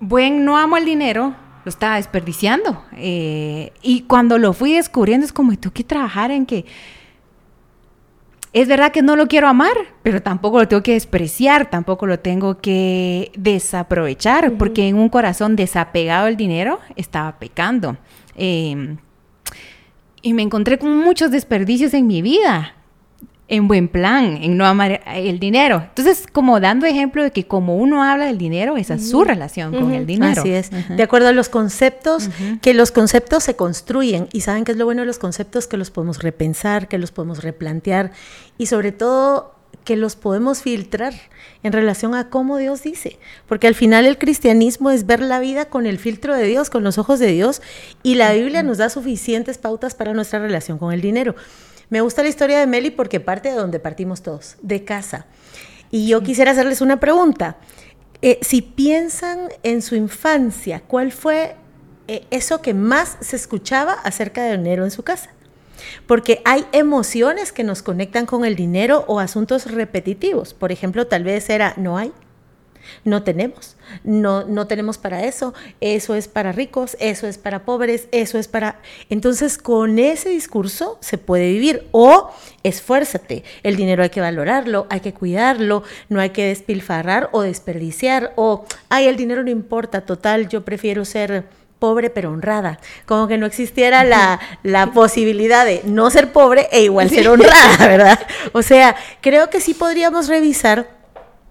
buen 0.00 0.44
no 0.44 0.58
amo 0.58 0.76
el 0.76 0.84
dinero, 0.84 1.34
lo 1.64 1.68
estaba 1.68 1.96
desperdiciando. 1.96 2.84
Eh, 2.96 3.72
y 3.82 4.02
cuando 4.02 4.38
lo 4.38 4.52
fui 4.52 4.72
descubriendo 4.72 5.24
es 5.24 5.32
como, 5.32 5.56
tengo 5.56 5.72
que 5.72 5.84
trabajar 5.84 6.32
en 6.32 6.46
que 6.46 6.64
es 8.52 8.68
verdad 8.68 8.92
que 8.92 9.02
no 9.02 9.16
lo 9.16 9.28
quiero 9.28 9.48
amar, 9.48 9.76
pero 10.02 10.22
tampoco 10.22 10.58
lo 10.58 10.68
tengo 10.68 10.82
que 10.82 10.92
despreciar, 10.92 11.70
tampoco 11.70 12.06
lo 12.06 12.18
tengo 12.18 12.58
que 12.58 13.32
desaprovechar, 13.36 14.52
porque 14.54 14.88
en 14.88 14.96
un 14.96 15.08
corazón 15.08 15.56
desapegado 15.56 16.26
al 16.26 16.36
dinero 16.36 16.78
estaba 16.96 17.38
pecando. 17.38 17.96
Em, 18.36 18.98
y 20.20 20.34
me 20.34 20.42
encontré 20.42 20.78
con 20.78 20.96
muchos 20.98 21.30
desperdicios 21.30 21.94
en 21.94 22.06
mi 22.06 22.20
vida 22.20 22.74
en 23.52 23.68
buen 23.68 23.88
plan, 23.88 24.38
en 24.40 24.56
no 24.56 24.64
amar 24.64 25.02
el 25.06 25.38
dinero. 25.38 25.84
Entonces, 25.86 26.26
como 26.32 26.58
dando 26.58 26.86
ejemplo 26.86 27.22
de 27.22 27.32
que 27.32 27.46
como 27.46 27.76
uno 27.76 28.02
habla 28.02 28.24
del 28.24 28.38
dinero, 28.38 28.78
esa 28.78 28.94
es 28.94 29.10
su 29.10 29.24
relación 29.24 29.74
con 29.74 29.92
el 29.92 30.06
dinero. 30.06 30.40
Así 30.40 30.50
es. 30.50 30.70
De 30.88 31.02
acuerdo 31.02 31.28
a 31.28 31.32
los 31.32 31.50
conceptos, 31.50 32.30
que 32.62 32.72
los 32.72 32.92
conceptos 32.92 33.44
se 33.44 33.54
construyen 33.54 34.26
y 34.32 34.40
saben 34.40 34.64
que 34.64 34.72
es 34.72 34.78
lo 34.78 34.86
bueno 34.86 35.02
de 35.02 35.06
los 35.06 35.18
conceptos, 35.18 35.66
que 35.66 35.76
los 35.76 35.90
podemos 35.90 36.22
repensar, 36.22 36.88
que 36.88 36.96
los 36.96 37.12
podemos 37.12 37.44
replantear 37.44 38.12
y 38.56 38.66
sobre 38.66 38.90
todo 38.90 39.54
que 39.84 39.96
los 39.96 40.16
podemos 40.16 40.62
filtrar 40.62 41.12
en 41.62 41.74
relación 41.74 42.14
a 42.14 42.30
cómo 42.30 42.56
Dios 42.56 42.82
dice, 42.82 43.18
porque 43.46 43.66
al 43.66 43.74
final 43.74 44.06
el 44.06 44.16
cristianismo 44.16 44.90
es 44.90 45.04
ver 45.04 45.20
la 45.20 45.40
vida 45.40 45.66
con 45.66 45.86
el 45.86 45.98
filtro 45.98 46.34
de 46.34 46.44
Dios, 46.44 46.70
con 46.70 46.84
los 46.84 46.96
ojos 46.96 47.18
de 47.18 47.26
Dios, 47.26 47.60
y 48.02 48.14
la 48.14 48.32
Biblia 48.32 48.62
nos 48.62 48.78
da 48.78 48.88
suficientes 48.88 49.58
pautas 49.58 49.94
para 49.94 50.14
nuestra 50.14 50.38
relación 50.38 50.78
con 50.78 50.92
el 50.92 51.02
dinero. 51.02 51.34
Me 51.92 52.00
gusta 52.00 52.22
la 52.22 52.30
historia 52.30 52.58
de 52.58 52.66
Meli 52.66 52.90
porque 52.90 53.20
parte 53.20 53.50
de 53.50 53.54
donde 53.54 53.78
partimos 53.78 54.22
todos, 54.22 54.56
de 54.62 54.82
casa. 54.82 55.26
Y 55.90 56.08
yo 56.08 56.22
quisiera 56.22 56.52
hacerles 56.52 56.80
una 56.80 56.98
pregunta. 56.98 57.58
Eh, 58.22 58.38
si 58.40 58.62
piensan 58.62 59.50
en 59.62 59.82
su 59.82 59.94
infancia, 59.94 60.80
¿cuál 60.86 61.12
fue 61.12 61.54
eh, 62.08 62.24
eso 62.30 62.62
que 62.62 62.72
más 62.72 63.18
se 63.20 63.36
escuchaba 63.36 63.92
acerca 63.92 64.42
de 64.42 64.56
dinero 64.56 64.84
en 64.84 64.90
su 64.90 65.02
casa? 65.02 65.34
Porque 66.06 66.40
hay 66.46 66.64
emociones 66.72 67.52
que 67.52 67.62
nos 67.62 67.82
conectan 67.82 68.24
con 68.24 68.46
el 68.46 68.56
dinero 68.56 69.04
o 69.06 69.20
asuntos 69.20 69.70
repetitivos. 69.70 70.54
Por 70.54 70.72
ejemplo, 70.72 71.08
tal 71.08 71.24
vez 71.24 71.50
era 71.50 71.74
no 71.76 71.98
hay, 71.98 72.10
no 73.04 73.22
tenemos, 73.22 73.76
no, 74.04 74.44
no 74.44 74.66
tenemos 74.66 74.98
para 74.98 75.24
eso, 75.24 75.54
eso 75.80 76.14
es 76.14 76.28
para 76.28 76.52
ricos, 76.52 76.96
eso 77.00 77.26
es 77.26 77.38
para 77.38 77.64
pobres, 77.64 78.08
eso 78.12 78.38
es 78.38 78.48
para... 78.48 78.80
Entonces 79.10 79.58
con 79.58 79.98
ese 79.98 80.28
discurso 80.28 80.98
se 81.00 81.18
puede 81.18 81.48
vivir. 81.52 81.88
O 81.92 82.30
esfuérzate, 82.62 83.44
el 83.62 83.76
dinero 83.76 84.02
hay 84.02 84.10
que 84.10 84.20
valorarlo, 84.20 84.86
hay 84.90 85.00
que 85.00 85.14
cuidarlo, 85.14 85.82
no 86.08 86.20
hay 86.20 86.30
que 86.30 86.46
despilfarrar 86.46 87.28
o 87.32 87.42
desperdiciar 87.42 88.32
o, 88.36 88.64
ay, 88.88 89.06
el 89.06 89.16
dinero 89.16 89.42
no 89.42 89.50
importa, 89.50 90.02
total, 90.02 90.48
yo 90.48 90.64
prefiero 90.64 91.04
ser 91.04 91.44
pobre 91.78 92.10
pero 92.10 92.30
honrada, 92.30 92.78
como 93.06 93.26
que 93.26 93.38
no 93.38 93.46
existiera 93.46 94.04
la, 94.04 94.38
la, 94.62 94.92
posibilidad 94.92 95.66
de 95.66 95.82
no 95.84 96.10
ser 96.10 96.30
pobre 96.30 96.68
e 96.70 96.82
igual 96.82 97.10
ser 97.10 97.28
honrada, 97.28 97.88
¿verdad? 97.88 98.20
O 98.52 98.62
sea, 98.62 98.94
creo 99.20 99.50
que 99.50 99.60
sí 99.60 99.74
podríamos 99.74 100.28
revisar 100.28 101.01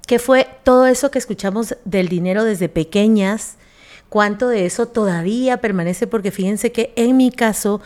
¿Qué 0.07 0.19
fue 0.19 0.47
todo 0.63 0.87
eso 0.87 1.11
que 1.11 1.19
escuchamos 1.19 1.75
del 1.85 2.09
dinero 2.09 2.43
desde 2.43 2.69
pequeñas? 2.69 3.55
¿Cuánto 4.09 4.49
de 4.49 4.65
eso 4.65 4.87
todavía 4.87 5.61
permanece? 5.61 6.05
Porque 6.05 6.31
fíjense 6.31 6.73
que 6.73 6.91
en 6.97 7.15
mi 7.15 7.31
caso, 7.31 7.79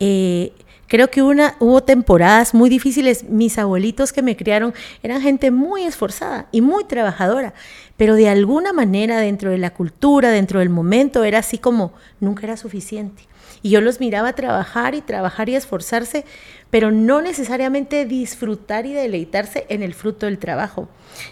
eh, 0.00 0.52
creo 0.88 1.08
que 1.08 1.22
una, 1.22 1.54
hubo 1.60 1.84
temporadas 1.84 2.52
muy 2.52 2.68
difíciles. 2.68 3.28
Mis 3.28 3.58
abuelitos 3.58 4.12
que 4.12 4.22
me 4.22 4.36
criaron 4.36 4.74
eran 5.04 5.22
gente 5.22 5.52
muy 5.52 5.84
esforzada 5.84 6.48
y 6.50 6.62
muy 6.62 6.82
trabajadora, 6.82 7.54
pero 7.96 8.16
de 8.16 8.28
alguna 8.28 8.72
manera 8.72 9.20
dentro 9.20 9.52
de 9.52 9.58
la 9.58 9.70
cultura, 9.70 10.30
dentro 10.30 10.58
del 10.58 10.70
momento, 10.70 11.22
era 11.22 11.38
así 11.38 11.58
como 11.58 11.92
nunca 12.18 12.44
era 12.44 12.56
suficiente. 12.56 13.27
Y 13.62 13.70
yo 13.70 13.80
los 13.80 14.00
miraba 14.00 14.32
trabajar 14.32 14.94
y 14.94 15.00
trabajar 15.00 15.48
y 15.48 15.54
esforzarse, 15.54 16.24
pero 16.70 16.90
no 16.90 17.22
necesariamente 17.22 18.04
disfrutar 18.04 18.86
y 18.86 18.92
deleitarse 18.92 19.66
en 19.68 19.82
el 19.82 19.94
fruto 19.94 20.26
del 20.26 20.38
trabajo. 20.38 20.88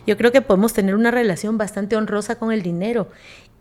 Yo 0.06 0.16
creo 0.16 0.32
que 0.32 0.42
podemos 0.42 0.72
tener 0.72 0.94
una 0.94 1.10
relación 1.10 1.58
bastante 1.58 1.96
honrosa 1.96 2.36
con 2.36 2.52
el 2.52 2.62
dinero. 2.62 3.08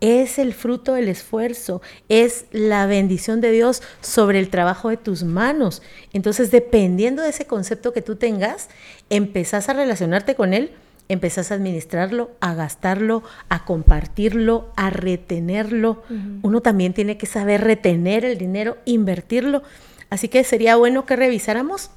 Es 0.01 0.39
el 0.39 0.53
fruto 0.53 0.93
del 0.93 1.07
esfuerzo, 1.07 1.81
es 2.09 2.45
la 2.51 2.85
bendición 2.85 3.39
de 3.39 3.51
Dios 3.51 3.81
sobre 4.01 4.39
el 4.39 4.49
trabajo 4.49 4.89
de 4.89 4.97
tus 4.97 5.23
manos. 5.23 5.81
Entonces, 6.11 6.51
dependiendo 6.51 7.23
de 7.23 7.29
ese 7.29 7.47
concepto 7.47 7.93
que 7.93 8.01
tú 8.01 8.15
tengas, 8.17 8.69
empezás 9.09 9.69
a 9.69 9.73
relacionarte 9.73 10.35
con 10.35 10.53
él 10.53 10.71
empezás 11.09 11.51
a 11.51 11.55
administrarlo, 11.55 12.31
a 12.39 12.53
gastarlo, 12.53 13.23
a 13.49 13.65
compartirlo, 13.65 14.71
a 14.75 14.89
retenerlo. 14.89 16.03
Uno 16.41 16.61
también 16.61 16.93
tiene 16.93 17.17
que 17.17 17.25
saber 17.25 17.61
retener 17.61 18.25
el 18.25 18.37
dinero, 18.37 18.77
invertirlo. 18.85 19.63
Así 20.09 20.27
que 20.29 20.43
sería 20.43 20.75
bueno 20.75 21.05
que 21.05 21.15
revisáramos 21.15 21.91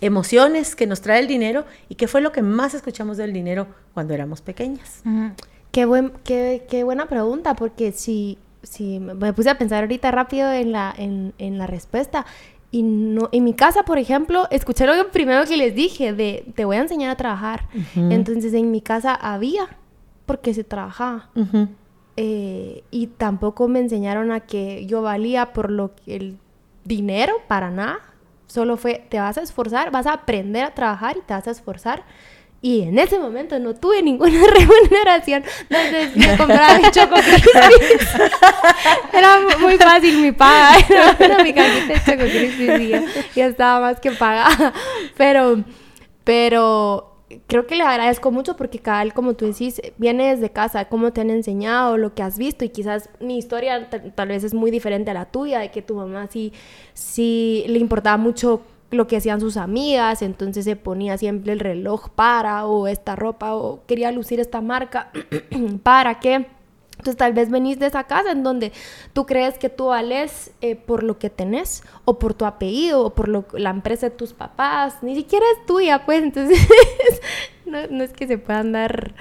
emociones 0.00 0.74
que 0.74 0.86
nos 0.86 1.00
trae 1.00 1.20
el 1.20 1.28
dinero 1.28 1.64
y 1.88 1.94
qué 1.94 2.08
fue 2.08 2.20
lo 2.20 2.32
que 2.32 2.42
más 2.42 2.74
escuchamos 2.74 3.16
del 3.16 3.32
dinero 3.32 3.66
cuando 3.94 4.14
éramos 4.14 4.40
pequeñas. 4.40 5.02
qué, 5.70 5.84
buen, 5.84 6.12
qué, 6.24 6.66
qué, 6.68 6.84
buena 6.84 7.06
pregunta, 7.06 7.54
porque 7.54 7.92
si, 7.92 8.38
si 8.62 8.98
me 8.98 9.32
puse 9.32 9.50
a 9.50 9.58
pensar 9.58 9.82
ahorita 9.84 10.10
rápido 10.10 10.50
en 10.52 10.72
la, 10.72 10.94
en, 10.96 11.34
en 11.38 11.58
la 11.58 11.66
respuesta, 11.66 12.26
y 12.72 12.82
no, 12.82 13.28
en 13.32 13.44
mi 13.44 13.54
casa, 13.54 13.82
por 13.82 13.98
ejemplo, 13.98 14.46
escuché 14.50 14.86
lo 14.86 15.10
primero 15.10 15.44
que 15.44 15.56
les 15.56 15.74
dije, 15.74 16.12
de 16.12 16.44
te 16.54 16.64
voy 16.64 16.76
a 16.76 16.80
enseñar 16.80 17.10
a 17.10 17.16
trabajar. 17.16 17.68
Entonces 17.96 18.54
en 18.54 18.70
mi 18.70 18.80
casa 18.80 19.14
había, 19.14 19.68
porque 20.24 20.54
se 20.54 20.62
trabajaba. 20.62 21.30
Eh, 22.16 22.84
y 22.90 23.08
tampoco 23.08 23.66
me 23.66 23.80
enseñaron 23.80 24.30
a 24.30 24.40
que 24.40 24.86
yo 24.86 25.02
valía 25.02 25.52
por 25.52 25.70
lo 25.70 25.94
que 25.96 26.16
el 26.16 26.38
dinero, 26.84 27.34
para 27.48 27.70
nada. 27.70 27.98
Solo 28.46 28.76
fue, 28.76 29.06
te 29.08 29.18
vas 29.18 29.38
a 29.38 29.42
esforzar, 29.42 29.90
vas 29.90 30.06
a 30.06 30.12
aprender 30.12 30.64
a 30.64 30.74
trabajar 30.74 31.16
y 31.16 31.22
te 31.22 31.34
vas 31.34 31.48
a 31.48 31.50
esforzar. 31.50 32.04
Y 32.62 32.82
en 32.82 32.98
ese 32.98 33.18
momento 33.18 33.58
no 33.58 33.74
tuve 33.74 34.02
ninguna 34.02 34.38
remuneración. 34.54 35.42
Entonces 35.70 36.16
me 36.16 36.36
compraba 36.36 36.78
mi 36.78 36.90
choco 36.90 37.14
Era 39.12 39.40
muy 39.58 39.78
fácil 39.78 40.20
mi 40.20 40.32
paga. 40.32 40.76
Era, 41.18 41.42
mi 41.42 41.54
cajita 41.54 41.94
de 41.94 42.00
choco 42.00 42.30
crispy 42.30 42.64
y 42.64 42.88
ya, 43.34 43.46
estaba 43.46 43.80
más 43.80 44.00
que 44.00 44.12
pagada. 44.12 44.74
Pero, 45.16 45.64
pero 46.24 47.24
creo 47.46 47.66
que 47.66 47.76
le 47.76 47.84
agradezco 47.84 48.30
mucho 48.30 48.56
porque 48.56 48.78
cada 48.78 49.04
vez, 49.04 49.14
como 49.14 49.34
tú 49.34 49.46
decís, 49.46 49.80
viene 49.96 50.34
desde 50.34 50.50
casa, 50.50 50.84
cómo 50.86 51.12
te 51.14 51.22
han 51.22 51.30
enseñado, 51.30 51.96
lo 51.96 52.14
que 52.14 52.22
has 52.22 52.36
visto 52.36 52.66
y 52.66 52.68
quizás 52.68 53.08
mi 53.20 53.38
historia 53.38 53.88
tal 53.88 54.28
vez 54.28 54.44
es 54.44 54.52
muy 54.52 54.70
diferente 54.70 55.10
a 55.10 55.14
la 55.14 55.24
tuya, 55.24 55.60
de 55.60 55.70
que 55.70 55.80
tu 55.80 55.94
mamá 55.94 56.28
sí, 56.30 56.52
sí 56.92 57.64
le 57.68 57.78
importaba 57.78 58.18
mucho 58.18 58.62
lo 58.90 59.06
que 59.06 59.16
hacían 59.16 59.40
sus 59.40 59.56
amigas, 59.56 60.22
entonces 60.22 60.64
se 60.64 60.76
ponía 60.76 61.16
siempre 61.16 61.52
el 61.52 61.60
reloj 61.60 62.10
para 62.10 62.66
o 62.66 62.88
esta 62.88 63.16
ropa 63.16 63.54
o 63.54 63.84
quería 63.86 64.10
lucir 64.12 64.40
esta 64.40 64.60
marca 64.60 65.10
para 65.82 66.18
qué. 66.20 66.46
Entonces 66.92 67.16
tal 67.16 67.32
vez 67.32 67.50
venís 67.50 67.78
de 67.78 67.86
esa 67.86 68.04
casa 68.04 68.32
en 68.32 68.42
donde 68.42 68.72
tú 69.14 69.24
crees 69.24 69.56
que 69.56 69.70
tú 69.70 69.86
vales 69.86 70.50
eh, 70.60 70.76
por 70.76 71.02
lo 71.02 71.18
que 71.18 71.30
tenés 71.30 71.82
o 72.04 72.18
por 72.18 72.34
tu 72.34 72.44
apellido 72.44 73.06
o 73.06 73.14
por 73.14 73.28
lo, 73.28 73.46
la 73.54 73.70
empresa 73.70 74.10
de 74.10 74.16
tus 74.16 74.34
papás, 74.34 75.02
ni 75.02 75.16
siquiera 75.16 75.46
es 75.56 75.64
tuya, 75.64 76.04
pues 76.04 76.22
entonces 76.22 76.58
no 77.64 78.04
es 78.04 78.12
que 78.12 78.26
se 78.26 78.36
puedan 78.36 78.72
dar 78.72 79.14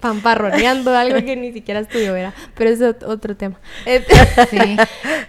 pamparroneando 0.00 0.96
algo 0.96 1.24
que 1.24 1.36
ni 1.36 1.52
siquiera 1.52 1.80
es 1.80 1.88
tuyo, 1.88 2.12
¿verdad? 2.12 2.34
Pero 2.54 2.70
es 2.70 2.80
otro 3.04 3.36
tema. 3.36 3.58
Sí, 4.50 4.76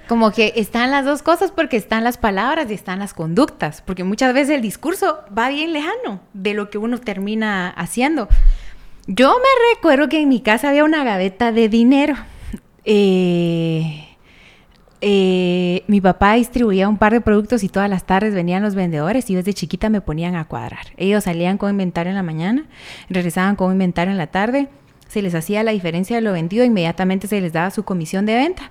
como 0.07 0.31
que 0.31 0.53
están 0.55 0.91
las 0.91 1.03
dos 1.05 1.21
cosas 1.21 1.51
porque 1.51 1.77
están 1.77 2.03
las 2.03 2.17
palabras 2.17 2.69
y 2.69 2.73
están 2.73 2.99
las 2.99 3.13
conductas, 3.13 3.81
porque 3.81 4.03
muchas 4.03 4.33
veces 4.33 4.55
el 4.55 4.61
discurso 4.61 5.19
va 5.37 5.49
bien 5.49 5.73
lejano 5.73 6.21
de 6.33 6.53
lo 6.53 6.69
que 6.69 6.77
uno 6.77 6.99
termina 6.99 7.69
haciendo. 7.69 8.27
Yo 9.07 9.35
me 9.37 9.75
recuerdo 9.75 10.07
que 10.07 10.21
en 10.21 10.29
mi 10.29 10.41
casa 10.41 10.69
había 10.69 10.83
una 10.83 11.03
gaveta 11.03 11.51
de 11.51 11.69
dinero. 11.69 12.15
Eh, 12.85 14.05
eh, 15.01 15.58
mi 15.87 16.01
papá 16.01 16.33
distribuía 16.33 16.89
un 16.89 16.97
par 16.97 17.13
de 17.13 17.21
productos 17.21 17.63
y 17.63 17.69
todas 17.69 17.89
las 17.89 18.05
tardes 18.05 18.33
venían 18.33 18.63
los 18.63 18.75
vendedores 18.75 19.29
y 19.29 19.35
desde 19.35 19.53
chiquita 19.53 19.89
me 19.89 20.01
ponían 20.01 20.35
a 20.35 20.45
cuadrar. 20.45 20.87
Ellos 20.97 21.23
salían 21.23 21.57
con 21.57 21.71
inventario 21.71 22.09
en 22.09 22.15
la 22.15 22.23
mañana, 22.23 22.65
regresaban 23.09 23.55
con 23.55 23.71
inventario 23.71 24.11
en 24.11 24.17
la 24.17 24.27
tarde, 24.27 24.69
se 25.07 25.21
les 25.21 25.35
hacía 25.35 25.63
la 25.63 25.71
diferencia 25.71 26.15
de 26.15 26.21
lo 26.21 26.33
vendido, 26.33 26.63
inmediatamente 26.63 27.27
se 27.27 27.41
les 27.41 27.53
daba 27.53 27.71
su 27.71 27.83
comisión 27.83 28.25
de 28.25 28.35
venta. 28.35 28.69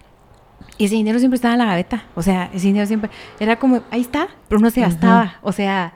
Y 0.77 0.85
ese 0.85 0.95
dinero 0.95 1.19
siempre 1.19 1.37
estaba 1.37 1.55
en 1.55 1.59
la 1.59 1.67
gaveta. 1.67 2.05
O 2.15 2.23
sea, 2.23 2.50
ese 2.55 2.69
dinero 2.69 2.87
siempre 2.87 3.11
era 3.41 3.59
como, 3.59 3.83
ahí 3.91 4.00
está, 4.00 4.29
pero 4.49 4.61
no 4.61 4.71
se 4.71 4.81
gastaba. 4.81 5.35
O 5.43 5.53
sea, 5.53 5.95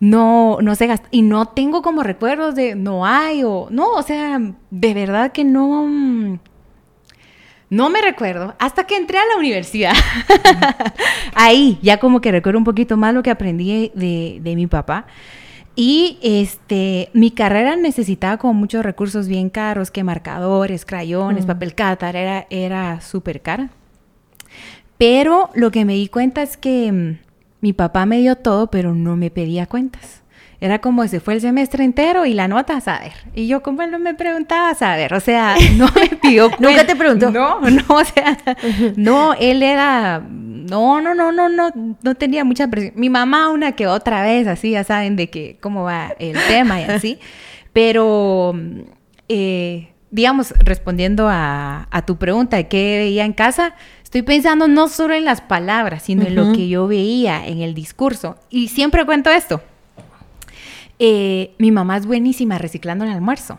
no, 0.00 0.58
no 0.62 0.74
se 0.74 0.86
gasta. 0.86 1.08
Y 1.10 1.22
no 1.22 1.46
tengo 1.46 1.82
como 1.82 2.02
recuerdos 2.02 2.54
de 2.54 2.74
no 2.74 3.06
hay 3.06 3.44
o 3.44 3.68
no, 3.70 3.90
o 3.90 4.02
sea, 4.02 4.40
de 4.70 4.94
verdad 4.94 5.32
que 5.32 5.44
no 5.44 5.86
mm, 5.86 6.38
no 7.72 7.88
me 7.88 8.02
recuerdo 8.02 8.54
hasta 8.58 8.84
que 8.84 8.98
entré 8.98 9.16
a 9.16 9.24
la 9.24 9.38
universidad. 9.38 9.94
Ahí 11.34 11.78
ya 11.80 11.98
como 11.98 12.20
que 12.20 12.30
recuerdo 12.30 12.58
un 12.58 12.66
poquito 12.66 12.98
más 12.98 13.14
lo 13.14 13.22
que 13.22 13.30
aprendí 13.30 13.90
de, 13.94 14.54
mi 14.54 14.66
papá. 14.66 15.06
Y 15.74 16.18
este, 16.20 17.08
mi 17.14 17.30
carrera 17.30 17.74
necesitaba 17.76 18.36
como 18.36 18.52
muchos 18.52 18.84
recursos 18.84 19.26
bien 19.26 19.48
caros, 19.48 19.90
que 19.90 20.04
marcadores, 20.04 20.84
crayones, 20.84 21.44
mm. 21.44 21.48
papel 21.48 21.74
cátar, 21.74 22.14
era, 22.14 22.46
era 22.50 23.00
súper 23.00 23.40
cara. 23.40 23.70
Pero 24.98 25.48
lo 25.54 25.70
que 25.70 25.86
me 25.86 25.94
di 25.94 26.08
cuenta 26.08 26.42
es 26.42 26.58
que 26.58 26.92
mm, 26.92 27.18
mi 27.62 27.72
papá 27.72 28.04
me 28.04 28.18
dio 28.18 28.36
todo, 28.36 28.70
pero 28.70 28.94
no 28.94 29.16
me 29.16 29.30
pedía 29.30 29.64
cuentas. 29.64 30.21
Era 30.62 30.78
como 30.78 31.04
se 31.08 31.18
fue 31.18 31.34
el 31.34 31.40
semestre 31.40 31.82
entero 31.82 32.24
y 32.24 32.34
la 32.34 32.46
nota 32.46 32.76
a 32.76 32.80
saber. 32.80 33.14
Y 33.34 33.48
yo 33.48 33.64
como 33.64 33.82
él 33.82 33.90
no 33.90 33.98
me 33.98 34.14
preguntaba 34.14 34.70
a 34.70 34.74
saber, 34.76 35.12
o 35.12 35.18
sea, 35.18 35.56
no 35.76 35.88
me 35.92 36.06
pidió 36.16 36.52
¿Nunca 36.60 36.86
te 36.86 36.94
preguntó? 36.94 37.32
No, 37.32 37.60
no, 37.68 37.82
o 37.88 38.04
sea, 38.04 38.38
no, 38.94 39.34
él 39.34 39.64
era, 39.64 40.20
no, 40.20 41.00
no, 41.00 41.16
no, 41.16 41.32
no, 41.32 41.48
no, 41.48 41.96
no 42.00 42.14
tenía 42.14 42.44
mucha 42.44 42.68
presión. 42.68 42.94
Mi 42.94 43.10
mamá 43.10 43.48
una 43.48 43.72
que 43.72 43.88
otra 43.88 44.22
vez, 44.22 44.46
así, 44.46 44.70
ya 44.70 44.84
saben 44.84 45.16
de 45.16 45.30
que 45.30 45.56
cómo 45.60 45.82
va 45.82 46.14
el 46.20 46.38
tema 46.46 46.80
y 46.80 46.84
así. 46.84 47.18
Pero, 47.72 48.54
eh, 49.28 49.88
digamos, 50.12 50.54
respondiendo 50.60 51.26
a, 51.28 51.88
tu 52.06 52.18
pregunta 52.18 52.56
de 52.56 52.68
qué 52.68 52.98
veía 52.98 53.24
en 53.24 53.32
casa, 53.32 53.74
estoy 54.04 54.22
pensando 54.22 54.68
no 54.68 54.86
solo 54.86 55.14
en 55.14 55.24
las 55.24 55.40
palabras, 55.40 56.04
sino 56.04 56.22
en 56.22 56.36
lo 56.36 56.52
que 56.52 56.68
yo 56.68 56.86
veía 56.86 57.44
en 57.44 57.62
el 57.62 57.74
discurso. 57.74 58.36
Y 58.48 58.68
siempre 58.68 59.04
cuento 59.04 59.28
esto. 59.28 59.60
Eh, 60.98 61.54
mi 61.58 61.70
mamá 61.72 61.96
es 61.96 62.06
buenísima 62.06 62.58
reciclando 62.58 63.04
el 63.04 63.10
almuerzo. 63.10 63.58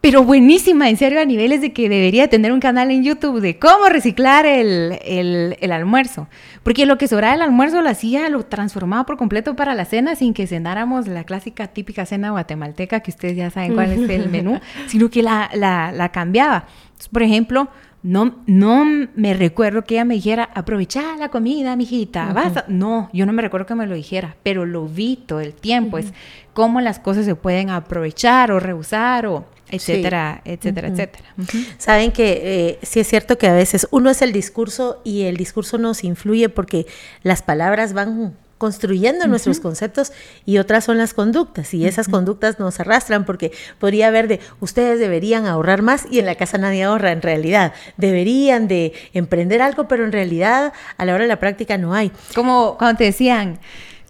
pero 0.00 0.22
buenísima, 0.22 0.90
en 0.90 0.98
serio, 0.98 1.18
a 1.18 1.24
niveles 1.24 1.62
de 1.62 1.72
que 1.72 1.88
debería 1.88 2.28
tener 2.28 2.52
un 2.52 2.60
canal 2.60 2.90
en 2.90 3.02
YouTube 3.04 3.40
de 3.40 3.58
cómo 3.58 3.86
reciclar 3.88 4.44
el, 4.44 4.98
el, 5.02 5.56
el 5.60 5.72
almuerzo. 5.72 6.28
Porque 6.62 6.84
lo 6.84 6.98
que 6.98 7.08
sobraba 7.08 7.32
del 7.32 7.40
almuerzo 7.40 7.80
lo 7.80 7.88
hacía, 7.88 8.28
lo 8.28 8.44
transformaba 8.44 9.06
por 9.06 9.16
completo 9.16 9.56
para 9.56 9.74
la 9.74 9.86
cena 9.86 10.14
sin 10.14 10.34
que 10.34 10.46
cenáramos 10.46 11.08
la 11.08 11.24
clásica 11.24 11.68
típica 11.68 12.04
cena 12.04 12.32
guatemalteca, 12.32 13.00
que 13.00 13.12
ustedes 13.12 13.34
ya 13.36 13.48
saben 13.48 13.72
cuál 13.72 13.92
es 13.92 14.10
el 14.10 14.28
menú, 14.28 14.60
sino 14.88 15.08
que 15.08 15.22
la, 15.22 15.48
la, 15.54 15.90
la 15.90 16.10
cambiaba. 16.10 16.66
por 17.10 17.22
ejemplo, 17.22 17.68
no, 18.04 18.34
no 18.46 18.84
me 19.14 19.32
recuerdo 19.32 19.82
que 19.82 19.94
ella 19.94 20.04
me 20.04 20.14
dijera, 20.14 20.50
aprovecha 20.54 21.16
la 21.16 21.30
comida, 21.30 21.74
mijita, 21.74 22.34
vas 22.34 22.64
No, 22.68 23.08
yo 23.14 23.24
no 23.24 23.32
me 23.32 23.40
recuerdo 23.40 23.66
que 23.66 23.74
me 23.74 23.86
lo 23.86 23.94
dijera, 23.94 24.36
pero 24.42 24.66
lo 24.66 24.86
vi 24.86 25.16
todo 25.16 25.40
el 25.40 25.54
tiempo, 25.54 25.96
es 25.96 26.12
cómo 26.52 26.82
las 26.82 26.98
cosas 26.98 27.24
se 27.24 27.34
pueden 27.34 27.70
aprovechar 27.70 28.52
o 28.52 28.60
rehusar 28.60 29.26
o 29.26 29.46
etcétera, 29.70 30.42
etcétera, 30.44 30.88
etcétera. 30.88 31.34
Saben 31.78 32.12
que 32.12 32.40
eh, 32.42 32.78
sí 32.82 33.00
es 33.00 33.08
cierto 33.08 33.38
que 33.38 33.46
a 33.46 33.54
veces 33.54 33.88
uno 33.90 34.10
es 34.10 34.20
el 34.20 34.32
discurso 34.32 35.00
y 35.02 35.22
el 35.22 35.38
discurso 35.38 35.78
nos 35.78 36.04
influye 36.04 36.50
porque 36.50 36.86
las 37.22 37.40
palabras 37.40 37.94
van 37.94 38.34
construyendo 38.64 39.26
nuestros 39.26 39.60
conceptos 39.60 40.10
y 40.46 40.56
otras 40.56 40.86
son 40.86 40.96
las 40.96 41.12
conductas 41.12 41.74
y 41.74 41.84
esas 41.84 42.08
conductas 42.08 42.58
nos 42.58 42.80
arrastran 42.80 43.26
porque 43.26 43.52
podría 43.78 44.08
haber 44.08 44.26
de 44.26 44.40
ustedes 44.60 44.98
deberían 44.98 45.44
ahorrar 45.44 45.82
más 45.82 46.06
y 46.10 46.18
en 46.18 46.24
la 46.24 46.34
casa 46.36 46.56
nadie 46.56 46.84
ahorra 46.84 47.12
en 47.12 47.20
realidad. 47.20 47.74
Deberían 47.98 48.66
de 48.66 48.94
emprender 49.12 49.60
algo 49.60 49.86
pero 49.86 50.06
en 50.06 50.12
realidad 50.12 50.72
a 50.96 51.04
la 51.04 51.12
hora 51.12 51.24
de 51.24 51.28
la 51.28 51.38
práctica 51.38 51.76
no 51.76 51.92
hay. 51.92 52.10
Como 52.34 52.78
cuando 52.78 52.96
te 52.96 53.04
decían 53.04 53.58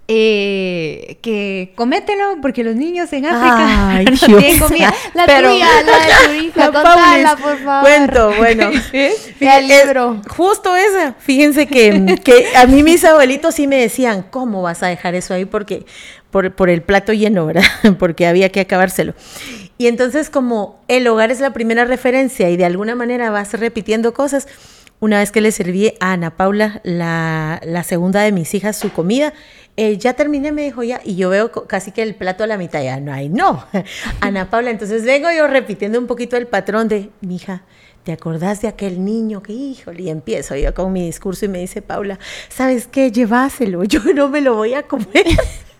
eh, 0.06 1.16
que 1.22 1.72
comételo 1.74 2.36
porque 2.42 2.62
los 2.62 2.76
niños 2.76 3.12
en 3.12 3.24
África 3.24 4.02
no 4.10 4.38
tienen 4.38 4.58
comida. 4.58 4.94
La 5.14 5.24
tuya, 5.24 5.66
la 5.82 5.98
de 5.98 6.26
tu 6.26 6.44
hija, 6.44 6.64
contala, 6.66 7.36
por 7.36 7.58
favor. 7.58 7.82
Cuento, 7.82 8.32
bueno. 8.36 8.70
el 8.92 9.68
libro. 9.68 10.20
Justo 10.28 10.76
esa. 10.76 11.14
Fíjense 11.18 11.66
que, 11.66 12.20
que 12.22 12.48
a 12.56 12.66
mí 12.66 12.82
mis 12.82 13.04
abuelitos 13.04 13.54
sí 13.54 13.66
me 13.66 13.76
decían, 13.76 14.26
¿cómo 14.30 14.62
vas 14.62 14.82
a 14.82 14.88
dejar 14.88 15.14
eso 15.14 15.32
ahí? 15.32 15.46
Porque 15.46 15.86
por, 16.30 16.52
por 16.54 16.68
el 16.68 16.82
plato 16.82 17.12
lleno, 17.12 17.46
¿verdad? 17.46 17.64
porque 17.98 18.26
había 18.26 18.50
que 18.50 18.60
acabárselo. 18.60 19.14
Y 19.78 19.86
entonces 19.86 20.30
como 20.30 20.84
el 20.88 21.06
hogar 21.08 21.30
es 21.30 21.40
la 21.40 21.52
primera 21.52 21.84
referencia 21.84 22.50
y 22.50 22.56
de 22.56 22.64
alguna 22.64 22.94
manera 22.94 23.30
vas 23.30 23.52
repitiendo 23.54 24.14
cosas, 24.14 24.46
una 25.00 25.18
vez 25.18 25.32
que 25.32 25.40
le 25.40 25.52
serví 25.52 25.94
a 26.00 26.12
Ana 26.12 26.36
Paula, 26.36 26.80
la, 26.84 27.60
la 27.64 27.82
segunda 27.82 28.22
de 28.22 28.32
mis 28.32 28.54
hijas, 28.54 28.76
su 28.76 28.92
comida, 28.92 29.34
eh, 29.76 29.98
ya 29.98 30.14
terminé, 30.14 30.52
me 30.52 30.62
dijo 30.62 30.82
ya, 30.82 31.00
y 31.04 31.16
yo 31.16 31.30
veo 31.30 31.50
casi 31.50 31.90
que 31.90 32.02
el 32.02 32.14
plato 32.14 32.44
a 32.44 32.46
la 32.46 32.56
mitad, 32.56 32.82
ya 32.82 33.00
no 33.00 33.12
hay, 33.12 33.28
no. 33.28 33.64
Ana 34.20 34.48
Paula, 34.48 34.70
entonces 34.70 35.04
vengo 35.04 35.28
yo 35.32 35.46
repitiendo 35.48 35.98
un 35.98 36.06
poquito 36.06 36.36
el 36.36 36.46
patrón 36.46 36.86
de, 36.86 37.10
mi 37.20 37.36
hija, 37.36 37.62
¿te 38.04 38.12
acordás 38.12 38.62
de 38.62 38.68
aquel 38.68 39.04
niño 39.04 39.42
que, 39.42 39.52
híjole, 39.52 40.02
y 40.02 40.10
empiezo 40.10 40.54
yo 40.54 40.72
con 40.74 40.92
mi 40.92 41.06
discurso 41.06 41.46
y 41.46 41.48
me 41.48 41.58
dice 41.58 41.82
Paula, 41.82 42.18
¿sabes 42.48 42.86
qué? 42.86 43.10
Lleváselo, 43.10 43.82
yo 43.84 44.00
no 44.14 44.28
me 44.28 44.40
lo 44.40 44.54
voy 44.54 44.74
a 44.74 44.84
comer. 44.84 45.26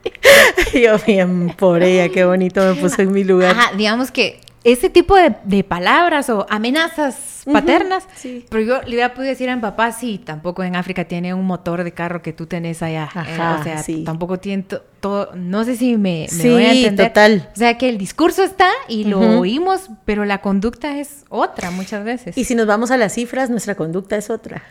yo 0.75 0.99
bien 1.07 1.55
por 1.57 1.83
ella, 1.83 2.09
qué 2.09 2.25
bonito 2.25 2.63
me 2.63 2.81
puso 2.81 3.01
en 3.03 3.13
mi 3.13 3.23
lugar. 3.23 3.57
Ajá, 3.57 3.77
digamos 3.77 4.11
que 4.11 4.41
ese 4.65 4.89
tipo 4.89 5.15
de, 5.17 5.63
palabras 5.63 6.31
o 6.31 6.47
amenazas 6.49 7.43
paternas, 7.45 8.09
pero 8.49 8.63
yo 8.63 8.81
le 8.83 8.89
hubiera 8.89 9.13
podido 9.13 9.31
decir 9.31 9.51
a 9.51 9.57
mi 9.57 9.61
papá, 9.61 9.93
sí, 9.93 10.19
tampoco 10.19 10.63
en 10.63 10.75
África 10.75 11.05
tiene 11.05 11.35
un 11.35 11.47
motor 11.47 11.85
de 11.85 11.93
carro 11.93 12.23
que 12.23 12.33
tú 12.33 12.47
tenés 12.47 12.83
allá. 12.83 13.09
Eh, 13.15 13.61
o 13.61 13.63
sea, 13.63 13.85
tampoco 14.05 14.39
tiene 14.39 14.65
todo, 15.01 15.31
no 15.35 15.65
sé 15.65 15.77
si 15.77 15.99
me, 15.99 16.27
me 16.33 16.51
voy 16.51 16.65
a 16.65 16.73
entender. 16.73 17.09
total. 17.09 17.51
O 17.55 17.59
sea, 17.59 17.77
que 17.77 17.91
el 17.91 17.99
discurso 17.99 18.43
está 18.43 18.71
y 18.89 19.05
lo 19.05 19.21
oímos, 19.39 19.91
pero 20.07 20.25
la 20.25 20.41
conducta 20.41 20.99
es 20.99 21.25
otra 21.29 21.71
muchas 21.71 22.03
veces. 22.03 22.37
Y 22.39 22.45
si 22.45 22.55
nos 22.55 22.67
vamos 22.67 22.91
a 22.91 22.97
las 22.97 23.13
cifras, 23.13 23.51
nuestra 23.51 23.75
conducta 23.75 24.17
es 24.17 24.31
otra. 24.31 24.63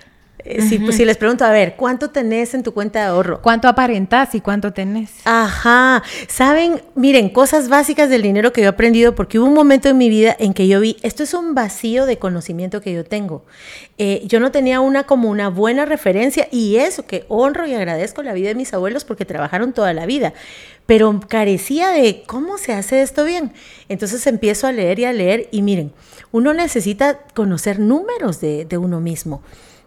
Eh, 0.45 0.79
pues, 0.83 0.95
si, 0.97 1.05
les 1.05 1.15
pregunto, 1.15 1.45
a 1.45 1.51
ver, 1.51 1.75
¿cuánto 1.77 2.09
tenés 2.09 2.53
en 2.53 2.63
tu 2.63 2.73
cuenta 2.73 2.99
de 2.99 3.05
ahorro? 3.05 3.41
¿Cuánto 3.41 3.69
aparentas 3.69 4.35
y 4.35 4.41
cuánto 4.41 4.73
tenés? 4.73 5.09
Ajá. 5.23 6.03
Saben, 6.27 6.81
miren, 6.95 7.29
cosas 7.29 7.69
básicas 7.69 8.09
del 8.09 8.21
dinero 8.23 8.51
que 8.51 8.61
yo 8.61 8.65
he 8.65 8.69
aprendido, 8.69 9.15
porque 9.15 9.39
hubo 9.39 9.47
un 9.47 9.53
momento 9.53 9.87
en 9.87 9.97
mi 9.97 10.09
vida 10.09 10.35
en 10.37 10.53
que 10.53 10.67
yo 10.67 10.81
vi, 10.81 10.97
esto 11.01 11.23
es 11.23 11.33
un 11.33 11.55
vacío 11.55 12.05
de 12.05 12.17
conocimiento 12.17 12.81
que 12.81 12.91
yo 12.93 13.05
tengo. 13.05 13.45
Eh, 13.97 14.23
yo 14.25 14.41
no 14.41 14.51
tenía 14.51 14.81
una 14.81 15.03
como 15.03 15.29
una 15.29 15.47
buena 15.49 15.85
referencia 15.85 16.49
y 16.51 16.75
eso 16.75 17.05
que 17.05 17.25
honro 17.29 17.65
y 17.65 17.73
agradezco 17.73 18.21
la 18.21 18.33
vida 18.33 18.49
de 18.49 18.55
mis 18.55 18.73
abuelos 18.73 19.05
porque 19.05 19.23
trabajaron 19.23 19.71
toda 19.71 19.93
la 19.93 20.05
vida, 20.05 20.33
pero 20.85 21.21
carecía 21.25 21.89
de 21.91 22.23
cómo 22.27 22.57
se 22.57 22.73
hace 22.73 23.01
esto 23.01 23.23
bien. 23.23 23.53
Entonces 23.87 24.27
empiezo 24.27 24.67
a 24.67 24.73
leer 24.73 24.99
y 24.99 25.05
a 25.05 25.13
leer 25.13 25.47
y 25.51 25.61
miren, 25.61 25.93
uno 26.33 26.53
necesita 26.53 27.19
conocer 27.33 27.79
números 27.79 28.41
de, 28.41 28.65
de 28.65 28.77
uno 28.77 28.99
mismo. 28.99 29.41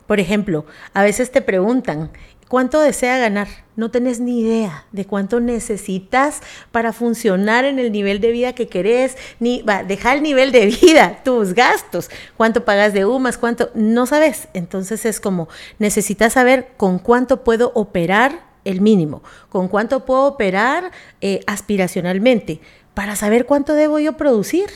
Por 0.06 0.20
ejemplo, 0.20 0.64
a 0.94 1.02
veces 1.02 1.32
te 1.32 1.42
preguntan, 1.42 2.10
¿cuánto 2.48 2.80
desea 2.80 3.18
ganar? 3.18 3.48
No 3.74 3.90
tenés 3.90 4.20
ni 4.20 4.40
idea 4.40 4.86
de 4.92 5.04
cuánto 5.04 5.40
necesitas 5.40 6.40
para 6.70 6.92
funcionar 6.92 7.64
en 7.64 7.78
el 7.78 7.90
nivel 7.90 8.20
de 8.20 8.30
vida 8.30 8.54
que 8.54 8.68
querés, 8.68 9.16
ni 9.40 9.62
va, 9.62 9.82
deja 9.82 10.14
el 10.14 10.22
nivel 10.22 10.52
de 10.52 10.66
vida, 10.66 11.20
tus 11.24 11.54
gastos, 11.54 12.10
cuánto 12.36 12.64
pagas 12.64 12.92
de 12.92 13.04
UMAS, 13.04 13.38
cuánto, 13.38 13.70
no 13.74 14.06
sabes. 14.06 14.48
Entonces 14.54 15.04
es 15.04 15.20
como, 15.20 15.48
necesitas 15.78 16.34
saber 16.34 16.68
con 16.76 16.98
cuánto 16.98 17.42
puedo 17.42 17.72
operar 17.74 18.46
el 18.64 18.80
mínimo, 18.80 19.22
con 19.48 19.68
cuánto 19.68 20.04
puedo 20.04 20.24
operar 20.24 20.90
eh, 21.20 21.40
aspiracionalmente, 21.46 22.60
para 22.94 23.14
saber 23.14 23.44
cuánto 23.46 23.74
debo 23.74 23.98
yo 23.98 24.16
producir, 24.16 24.68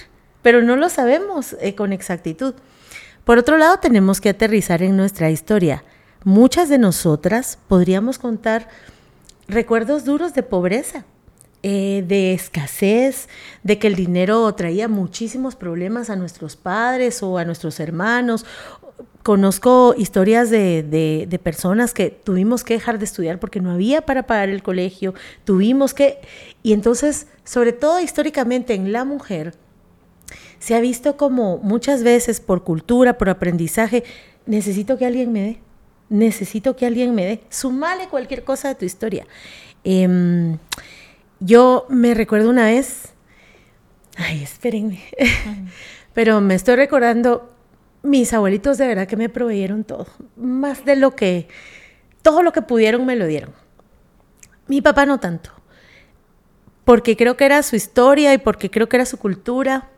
pero 0.42 0.62
no 0.62 0.76
lo 0.76 0.88
sabemos 0.88 1.56
eh, 1.60 1.74
con 1.74 1.92
exactitud. 1.92 2.54
Por 3.30 3.38
otro 3.38 3.58
lado, 3.58 3.76
tenemos 3.78 4.20
que 4.20 4.30
aterrizar 4.30 4.82
en 4.82 4.96
nuestra 4.96 5.30
historia. 5.30 5.84
Muchas 6.24 6.68
de 6.68 6.78
nosotras 6.78 7.60
podríamos 7.68 8.18
contar 8.18 8.66
recuerdos 9.46 10.04
duros 10.04 10.34
de 10.34 10.42
pobreza, 10.42 11.04
eh, 11.62 12.02
de 12.08 12.34
escasez, 12.34 13.28
de 13.62 13.78
que 13.78 13.86
el 13.86 13.94
dinero 13.94 14.52
traía 14.56 14.88
muchísimos 14.88 15.54
problemas 15.54 16.10
a 16.10 16.16
nuestros 16.16 16.56
padres 16.56 17.22
o 17.22 17.38
a 17.38 17.44
nuestros 17.44 17.78
hermanos. 17.78 18.44
Conozco 19.22 19.94
historias 19.96 20.50
de, 20.50 20.82
de, 20.82 21.38
personas 21.38 21.94
que 21.94 22.10
tuvimos 22.10 22.64
que 22.64 22.74
dejar 22.74 22.98
de 22.98 23.04
estudiar 23.04 23.38
porque 23.38 23.60
no 23.60 23.70
había 23.70 24.02
para 24.02 24.24
pagar 24.24 24.48
el 24.48 24.64
colegio, 24.64 25.14
tuvimos 25.44 25.94
que... 25.94 26.18
Y 26.64 26.72
entonces, 26.72 27.28
sobre 27.44 27.70
todo 27.70 28.00
históricamente 28.00 28.74
en 28.74 28.90
la 28.90 29.04
mujer, 29.04 29.54
se 30.60 30.74
ha 30.74 30.80
visto 30.80 31.16
como 31.16 31.58
muchas 31.58 32.04
veces 32.04 32.38
por 32.38 32.62
cultura, 32.62 33.18
por 33.18 33.30
aprendizaje, 33.30 34.04
necesito 34.46 34.98
que 34.98 35.06
alguien 35.06 35.32
me 35.32 35.40
dé, 35.40 35.60
necesito 36.10 36.76
que 36.76 36.86
alguien 36.86 37.14
me 37.14 37.24
dé, 37.24 37.40
sumale 37.48 38.08
cualquier 38.08 38.44
cosa 38.44 38.68
de 38.68 38.74
tu 38.74 38.84
historia. 38.84 39.26
Em, 39.84 40.58
yo 41.40 41.86
me 41.88 42.12
recuerdo 42.12 42.50
una 42.50 42.66
vez, 42.66 43.14
ay, 44.16 44.42
espérenme, 44.42 45.00
pero 46.12 46.42
me 46.42 46.54
estoy 46.54 46.76
recordando, 46.76 47.50
mis 48.02 48.32
abuelitos 48.34 48.76
de 48.76 48.86
verdad 48.86 49.08
que 49.08 49.16
me 49.16 49.30
proveyeron 49.30 49.84
todo, 49.84 50.06
más 50.36 50.84
de 50.84 50.96
lo 50.96 51.16
que, 51.16 51.48
todo 52.20 52.42
lo 52.42 52.52
que 52.52 52.60
pudieron 52.60 53.06
me 53.06 53.16
lo 53.16 53.26
dieron. 53.26 53.54
Mi 54.68 54.82
papá 54.82 55.06
no 55.06 55.18
tanto, 55.20 55.50
porque 56.84 57.16
creo 57.16 57.38
que 57.38 57.46
era 57.46 57.62
su 57.62 57.76
historia 57.76 58.34
y 58.34 58.38
porque 58.38 58.70
creo 58.70 58.90
que 58.90 58.98
era 58.98 59.06
su 59.06 59.16
cultura 59.16 59.88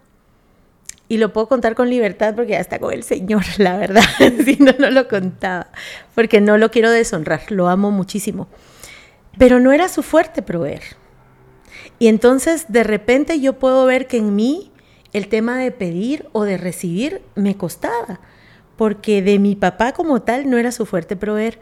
y 1.13 1.19
lo 1.19 1.31
puedo 1.31 1.47
contar 1.47 1.75
con 1.75 1.91
libertad 1.91 2.35
porque 2.35 2.53
ya 2.53 2.61
está 2.61 2.79
con 2.79 2.91
el 2.91 3.03
Señor, 3.03 3.43
la 3.59 3.77
verdad. 3.77 4.03
si 4.47 4.57
no, 4.57 4.73
no 4.79 4.91
lo 4.91 5.09
contaba. 5.09 5.67
Porque 6.15 6.41
no 6.41 6.57
lo 6.57 6.71
quiero 6.71 6.91
deshonrar, 6.91 7.43
lo 7.51 7.69
amo 7.69 7.91
muchísimo. 7.91 8.49
Pero 9.37 9.61
no 9.61 9.73
era 9.73 9.91
su 9.91 10.03
fuerte 10.03 10.41
proveer. 10.41 10.81
Y 11.99 12.07
entonces 12.07 12.65
de 12.69 12.83
repente 12.83 13.41
yo 13.41 13.59
puedo 13.59 13.85
ver 13.85 14.07
que 14.07 14.17
en 14.17 14.35
mí 14.35 14.73
el 15.13 15.29
tema 15.29 15.59
de 15.59 15.71
pedir 15.71 16.31
o 16.33 16.45
de 16.45 16.57
recibir 16.57 17.21
me 17.35 17.59
costaba. 17.59 18.21
Porque 18.79 19.21
de 19.21 19.39
mi 19.39 19.55
papá 19.55 19.93
como 19.93 20.23
tal 20.23 20.49
no 20.49 20.57
era 20.57 20.73
su 20.73 20.87
fuerte 20.87 21.15
proveer. 21.15 21.61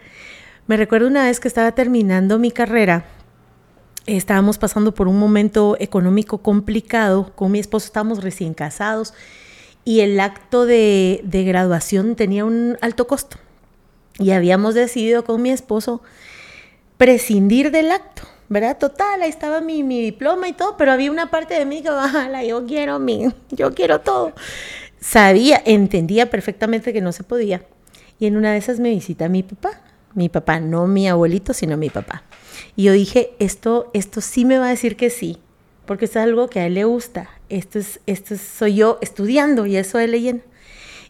Me 0.69 0.77
recuerdo 0.77 1.09
una 1.09 1.25
vez 1.25 1.41
que 1.41 1.49
estaba 1.49 1.73
terminando 1.73 2.39
mi 2.39 2.53
carrera 2.53 3.05
estábamos 4.17 4.59
pasando 4.59 4.95
por 4.95 5.09
un 5.09 5.19
momento 5.19 5.77
económico 5.79 6.39
complicado, 6.39 7.33
con 7.35 7.53
mi 7.53 7.59
esposo 7.59 7.87
estábamos 7.87 8.23
recién 8.23 8.55
casados 8.55 9.15
y 9.85 10.01
el 10.01 10.21
acto 10.21 10.67
de, 10.67 11.23
graduación 11.25 12.17
tenía 12.17 12.45
un 12.45 12.79
alto 12.81 13.07
costo. 13.07 13.39
Y 14.19 14.33
habíamos 14.33 14.75
decidido 14.75 15.25
con 15.25 15.41
mi 15.41 15.51
esposo 15.51 16.03
prescindir 16.99 17.71
del 17.71 17.91
acto, 17.91 18.23
¿verdad? 18.49 18.77
Total, 18.79 19.23
ahí 19.23 19.31
estaba 19.31 19.61
mi, 19.61 19.83
diploma 19.83 20.49
y 20.49 20.53
todo, 20.53 20.77
pero 20.77 20.93
había 20.93 21.11
una 21.11 21.31
parte 21.31 21.55
de 21.55 21.65
mí 21.65 21.83
que, 21.83 21.91
bajala, 21.91 22.45
yo 22.45 22.67
quiero 22.67 22.99
mi, 22.99 23.29
yo 23.51 23.75
quiero 23.75 24.01
todo. 24.01 24.33
Sabía, 25.01 25.63
entendía 25.65 26.29
perfectamente 26.29 26.93
que 26.93 27.01
no 27.01 27.13
se 27.13 27.25
podía. 27.25 27.63
Y 28.19 28.27
en 28.27 28.37
una 28.37 28.53
de 28.53 28.59
esas 28.59 28.79
me 28.81 28.91
visita 28.91 29.31
mi 29.31 29.43
papá, 29.43 29.81
mi 30.15 30.29
papá, 30.29 30.61
no 30.61 30.87
mi 30.87 31.09
abuelito, 31.09 31.55
sino 31.55 31.79
mi 31.79 31.89
papá. 31.89 32.23
Y 32.77 32.85
yo 32.85 32.93
dije, 32.93 33.33
esto, 33.39 33.91
esto 33.95 34.21
sí 34.21 34.45
me 34.45 34.59
va 34.59 34.67
a 34.67 34.71
decir 34.71 34.97
que 34.97 35.11
sí, 35.11 35.39
porque 35.87 36.07
es 36.07 36.17
algo 36.17 36.49
que 36.49 36.61
a 36.61 36.67
él 36.67 36.75
le 36.75 36.85
gusta. 36.85 37.31
Esto 37.49 37.79
es, 37.79 38.01
esto 38.07 38.37
soy 38.37 38.77
yo 38.77 38.99
estudiando 39.01 39.67
y 39.67 39.77
eso 39.77 39.99
él 39.99 40.13
leyendo. 40.13 40.45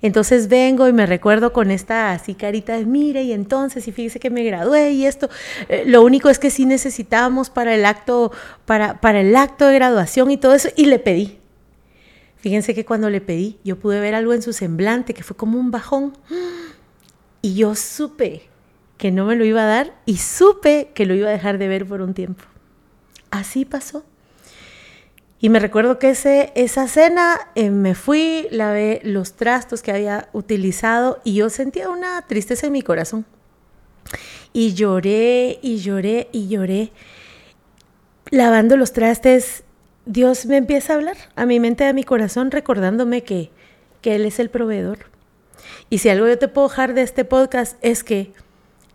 Entonces 0.03 0.49
vengo 0.49 0.89
y 0.89 0.93
me 0.93 1.05
recuerdo 1.05 1.53
con 1.53 1.71
esta 1.71 2.13
así 2.13 2.35
carita 2.35 2.77
de 2.77 2.87
mire 2.87 3.23
y 3.23 3.33
entonces 3.33 3.87
y 3.87 3.93
fíjese 3.93 4.19
que 4.19 4.31
me 4.31 4.43
gradué 4.43 4.93
y 4.93 5.05
esto. 5.05 5.29
Eh, 5.69 5.85
lo 5.87 6.03
único 6.03 6.31
es 6.31 6.39
que 6.39 6.51
sí 6.51 6.65
necesitábamos 6.65 7.51
para 7.51 7.75
el 7.75 7.85
acto, 7.85 8.33
para, 8.65 9.01
para 9.01 9.21
el 9.21 9.37
acto 9.37 9.67
de 9.67 9.75
graduación 9.75 10.31
y 10.31 10.39
todo 10.39 10.55
eso 10.55 10.71
y 10.77 10.87
le 10.87 10.99
pedí. 10.99 11.39
Fíjense 12.39 12.75
que 12.75 12.87
cuando 12.87 13.11
le 13.11 13.21
pedí, 13.21 13.59
yo 13.65 13.79
pude 13.79 14.01
ver 14.01 14.15
algo 14.15 14.33
en 14.33 14.41
su 14.41 14.55
semblante 14.55 15.13
que 15.13 15.23
fue 15.23 15.37
como 15.37 15.59
un 15.59 15.71
bajón. 15.71 16.17
Y 17.43 17.55
yo 17.55 17.75
supe 17.75 18.50
que 19.01 19.11
no 19.11 19.25
me 19.25 19.35
lo 19.35 19.47
iba 19.47 19.63
a 19.63 19.67
dar 19.67 19.95
y 20.05 20.19
supe 20.19 20.91
que 20.95 21.07
lo 21.07 21.15
iba 21.15 21.31
a 21.31 21.33
dejar 21.33 21.57
de 21.57 21.69
ver 21.69 21.87
por 21.87 22.03
un 22.03 22.13
tiempo. 22.13 22.45
Así 23.31 23.65
pasó. 23.65 24.05
Y 25.41 25.49
me 25.49 25.59
recuerdo 25.59 25.99
que 25.99 26.11
ese, 26.11 26.53
esa 26.55 26.87
cena 26.87 27.39
eh, 27.55 27.71
me 27.71 27.95
fui, 27.95 28.47
lavé 28.51 29.01
los 29.03 29.33
trastos 29.37 29.81
que 29.81 29.91
había 29.91 30.29
utilizado 30.35 31.19
y 31.25 31.33
yo 31.33 31.49
sentía 31.49 31.89
una 31.89 32.21
tristeza 32.27 32.67
en 32.67 32.75
mi 32.75 32.83
corazón. 32.83 33.25
Y 34.53 34.75
lloré 34.75 35.59
y 35.63 35.79
lloré 35.79 36.29
y 36.31 36.49
lloré. 36.49 36.93
Lavando 38.29 38.77
los 38.77 38.93
trastes, 38.93 39.65
Dios 40.05 40.45
me 40.45 40.59
empieza 40.59 40.93
a 40.93 40.97
hablar 40.97 41.17
a 41.37 41.47
mi 41.47 41.59
mente, 41.59 41.87
a 41.87 41.95
mi 41.95 42.05
corazón, 42.05 42.51
recordándome 42.51 43.23
que, 43.23 43.51
que 44.03 44.17
Él 44.17 44.27
es 44.27 44.39
el 44.41 44.51
proveedor. 44.51 44.99
Y 45.89 45.99
si 45.99 46.11
algo 46.11 46.29
yo 46.29 46.39
te 46.39 46.49
puedo 46.49 46.69
dejar 46.69 46.93
de 46.93 47.01
este 47.01 47.25
podcast 47.25 47.79
es 47.81 48.05
que 48.05 48.35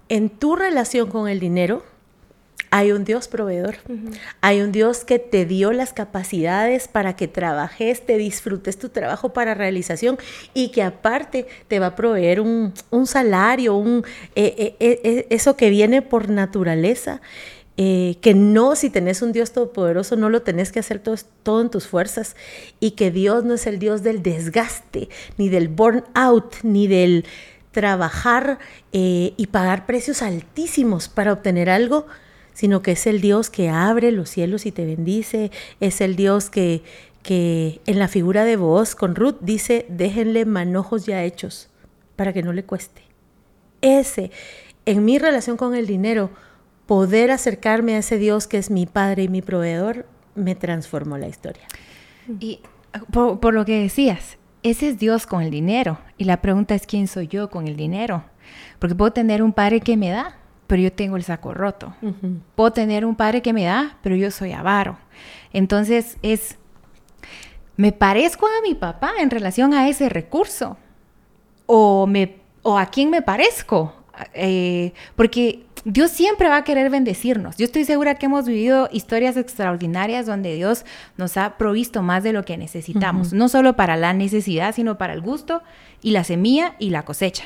en 0.09 0.29
tu 0.29 0.55
relación 0.55 1.09
con 1.09 1.27
el 1.27 1.39
dinero, 1.39 1.83
hay 2.75 2.91
un 2.91 3.05
Dios 3.05 3.29
proveedor. 3.29 3.77
Hay 4.41 4.59
un 4.59 4.73
Dios 4.73 5.05
que 5.05 5.17
te 5.17 5.45
dio 5.45 5.71
las 5.71 5.93
capacidades 5.93 6.89
para 6.89 7.15
que 7.15 7.29
trabajes, 7.29 8.05
te 8.05 8.17
disfrutes 8.17 8.77
tu 8.77 8.89
trabajo 8.89 9.29
para 9.31 9.53
realización 9.53 10.17
y 10.53 10.69
que 10.69 10.83
aparte 10.83 11.47
te 11.69 11.79
va 11.79 11.87
a 11.87 11.95
proveer 11.95 12.41
un, 12.41 12.73
salario, 13.05 13.77
un, 13.77 14.03
eh, 14.35 14.75
eh, 14.79 14.99
eh, 15.03 15.27
eso 15.29 15.55
que 15.55 15.69
viene 15.69 16.01
por 16.01 16.29
naturaleza. 16.29 17.21
que 17.77 18.33
no, 18.35 18.75
si 18.75 18.89
tenés 18.89 19.21
un 19.21 19.31
Dios 19.31 19.51
todopoderoso, 19.51 20.17
no 20.17 20.29
lo 20.29 20.41
tenés 20.41 20.73
que 20.73 20.79
hacer 20.79 20.99
todo, 20.99 21.15
todo, 21.43 21.61
en 21.61 21.69
tus 21.69 21.87
fuerzas 21.87 22.35
y 22.81 22.91
que 22.91 23.09
Dios 23.11 23.45
no 23.45 23.53
es 23.53 23.67
el 23.67 23.79
Dios 23.79 24.01
del 24.01 24.21
desgaste, 24.21 25.07
ni 25.37 25.47
del 25.49 25.69
burnout, 25.69 26.55
ni 26.63 26.87
del 26.87 27.25
trabajar 27.75 28.57
y 28.93 29.47
pagar 29.51 29.85
precios 29.85 30.21
altísimos 30.21 31.09
para 31.09 31.33
obtener 31.33 31.69
algo, 31.69 32.07
sino 32.53 32.81
que 32.81 32.93
es 32.93 33.05
el 33.05 33.19
Dios 33.19 33.49
que 33.49 33.69
abre 33.69 34.13
los 34.13 34.29
cielos 34.29 34.65
y 34.65 34.71
te 34.71 34.85
bendice, 34.85 35.51
es 35.81 35.99
el 35.99 36.15
Dios 36.15 36.49
que, 36.49 36.83
que 37.21 37.81
en 37.85 37.99
la 37.99 38.07
figura 38.07 38.45
de 38.45 38.55
voz 38.55 38.95
con 38.95 39.13
Ruth 39.13 39.35
dice, 39.41 39.85
déjenle 39.89 40.45
manojos 40.45 41.05
ya 41.05 41.21
hechos 41.25 41.67
para 42.15 42.31
que 42.31 42.43
no 42.43 42.53
le 42.53 42.63
cueste. 42.63 43.01
Ese, 43.81 44.31
en 44.85 45.03
mi 45.03 45.19
relación 45.19 45.57
con 45.57 45.75
el 45.75 45.85
dinero, 45.85 46.29
poder 46.85 47.29
acercarme 47.29 47.95
a 47.95 47.97
ese 47.97 48.17
Dios 48.17 48.47
que 48.47 48.57
es 48.57 48.71
mi 48.71 48.85
Padre 48.85 49.23
y 49.23 49.27
mi 49.27 49.41
proveedor, 49.41 50.05
me 50.33 50.55
transformó 50.55 51.17
la 51.17 51.27
historia. 51.27 51.67
Y 52.39 52.61
por, 53.11 53.53
lo 53.53 53.65
que 53.65 53.81
decías, 53.81 54.37
ese 54.65 54.89
es 54.89 54.97
Dios 54.97 55.27
con 55.27 55.43
el 55.43 55.51
dinero. 55.51 55.99
Y 56.17 56.23
la 56.23 56.41
pregunta 56.41 56.73
es, 56.73 56.87
¿quién 56.87 57.07
soy 57.07 57.27
yo 57.27 57.51
con 57.51 57.67
el 57.67 57.75
dinero? 57.75 58.23
Porque 58.79 58.95
puedo 58.95 59.13
tener 59.13 59.43
un 59.43 59.53
padre 59.53 59.79
que 59.79 59.95
me 59.95 60.09
da, 60.09 60.37
pero 60.65 60.81
yo 60.81 60.91
tengo 60.91 61.17
el 61.17 61.23
saco 61.23 61.53
roto. 61.53 61.93
Puedo 62.55 62.71
tener 62.71 63.05
un 63.05 63.15
padre 63.15 63.43
que 63.43 63.53
me 63.53 63.65
da, 63.65 63.99
pero 64.01 64.15
yo 64.15 64.31
soy 64.31 64.53
avaro. 64.53 64.97
Entonces 65.53 66.17
es, 66.23 66.57
me 67.77 67.91
parezco 67.91 68.47
a 68.47 68.61
mi 68.67 68.73
papá 68.73 69.11
en 69.19 69.29
relación 69.29 69.75
a 69.75 69.87
ese 69.87 70.09
recurso. 70.09 70.77
O, 71.67 72.07
me, 72.07 72.37
o 72.63 72.79
a 72.79 72.87
quién 72.87 73.11
me 73.11 73.21
parezco. 73.21 73.93
Eh, 74.33 74.93
porque 75.15 75.67
Dios 75.85 76.11
siempre 76.11 76.49
va 76.49 76.57
a 76.57 76.63
querer 76.63 76.89
bendecirnos. 76.89 77.57
Yo 77.57 77.65
estoy 77.65 77.85
segura 77.85 78.15
que 78.15 78.25
hemos 78.25 78.47
vivido 78.47 78.89
historias 78.91 79.37
extraordinarias 79.37 80.25
donde 80.25 80.55
Dios 80.55 80.83
nos 81.15 81.37
ha 81.37 81.57
provisto 81.57 82.01
más 82.01 82.23
de 82.23 82.33
lo 82.33 82.43
que 82.43 82.57
necesitamos, 82.57 83.33
no 83.33 83.49
solo 83.49 83.75
para 83.75 83.95
la 83.95 84.11
necesidad, 84.13 84.73
sino 84.73 84.97
para 84.97 85.13
el 85.13 85.21
gusto 85.21 85.61
y 86.01 86.11
la 86.11 86.23
semilla 86.23 86.75
y 86.79 86.89
la 86.89 87.05
cosecha 87.05 87.45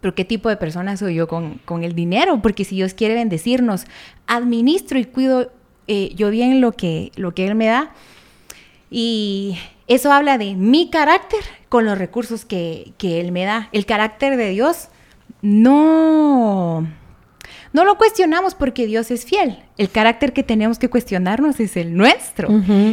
pero 0.00 0.14
¿qué 0.14 0.24
tipo 0.24 0.48
de 0.48 0.56
persona 0.56 0.96
soy 0.96 1.16
yo 1.16 1.26
con, 1.26 1.60
el 1.82 1.94
dinero? 1.94 2.40
Porque 2.40 2.64
si 2.64 2.76
Dios 2.76 2.94
quiere 2.94 3.14
bendecirnos, 3.14 3.84
administro 4.26 4.98
y 4.98 5.04
cuido 5.04 5.50
eh, 5.86 6.12
yo 6.14 6.30
bien 6.30 6.60
lo 6.60 6.72
que, 6.72 7.10
lo 7.16 7.34
que 7.34 7.46
Él 7.46 7.54
me 7.54 7.66
da. 7.66 7.92
Y 8.90 9.58
eso 9.88 10.12
habla 10.12 10.38
de 10.38 10.54
mi 10.54 10.88
carácter 10.88 11.40
con 11.68 11.84
los 11.84 11.98
recursos 11.98 12.44
que, 12.44 12.92
que 12.96 13.20
Él 13.20 13.32
me 13.32 13.44
da. 13.44 13.68
El 13.72 13.86
carácter 13.86 14.36
de 14.36 14.50
Dios 14.50 14.88
no 15.42 16.86
no 17.72 17.84
lo 17.84 17.96
cuestionamos 17.98 18.54
porque 18.54 18.86
Dios 18.86 19.10
es 19.10 19.24
fiel. 19.24 19.58
El 19.76 19.90
carácter 19.90 20.32
que 20.32 20.42
tenemos 20.42 20.78
que 20.78 20.88
cuestionarnos 20.88 21.60
es 21.60 21.76
el 21.76 21.96
nuestro. 21.96 22.48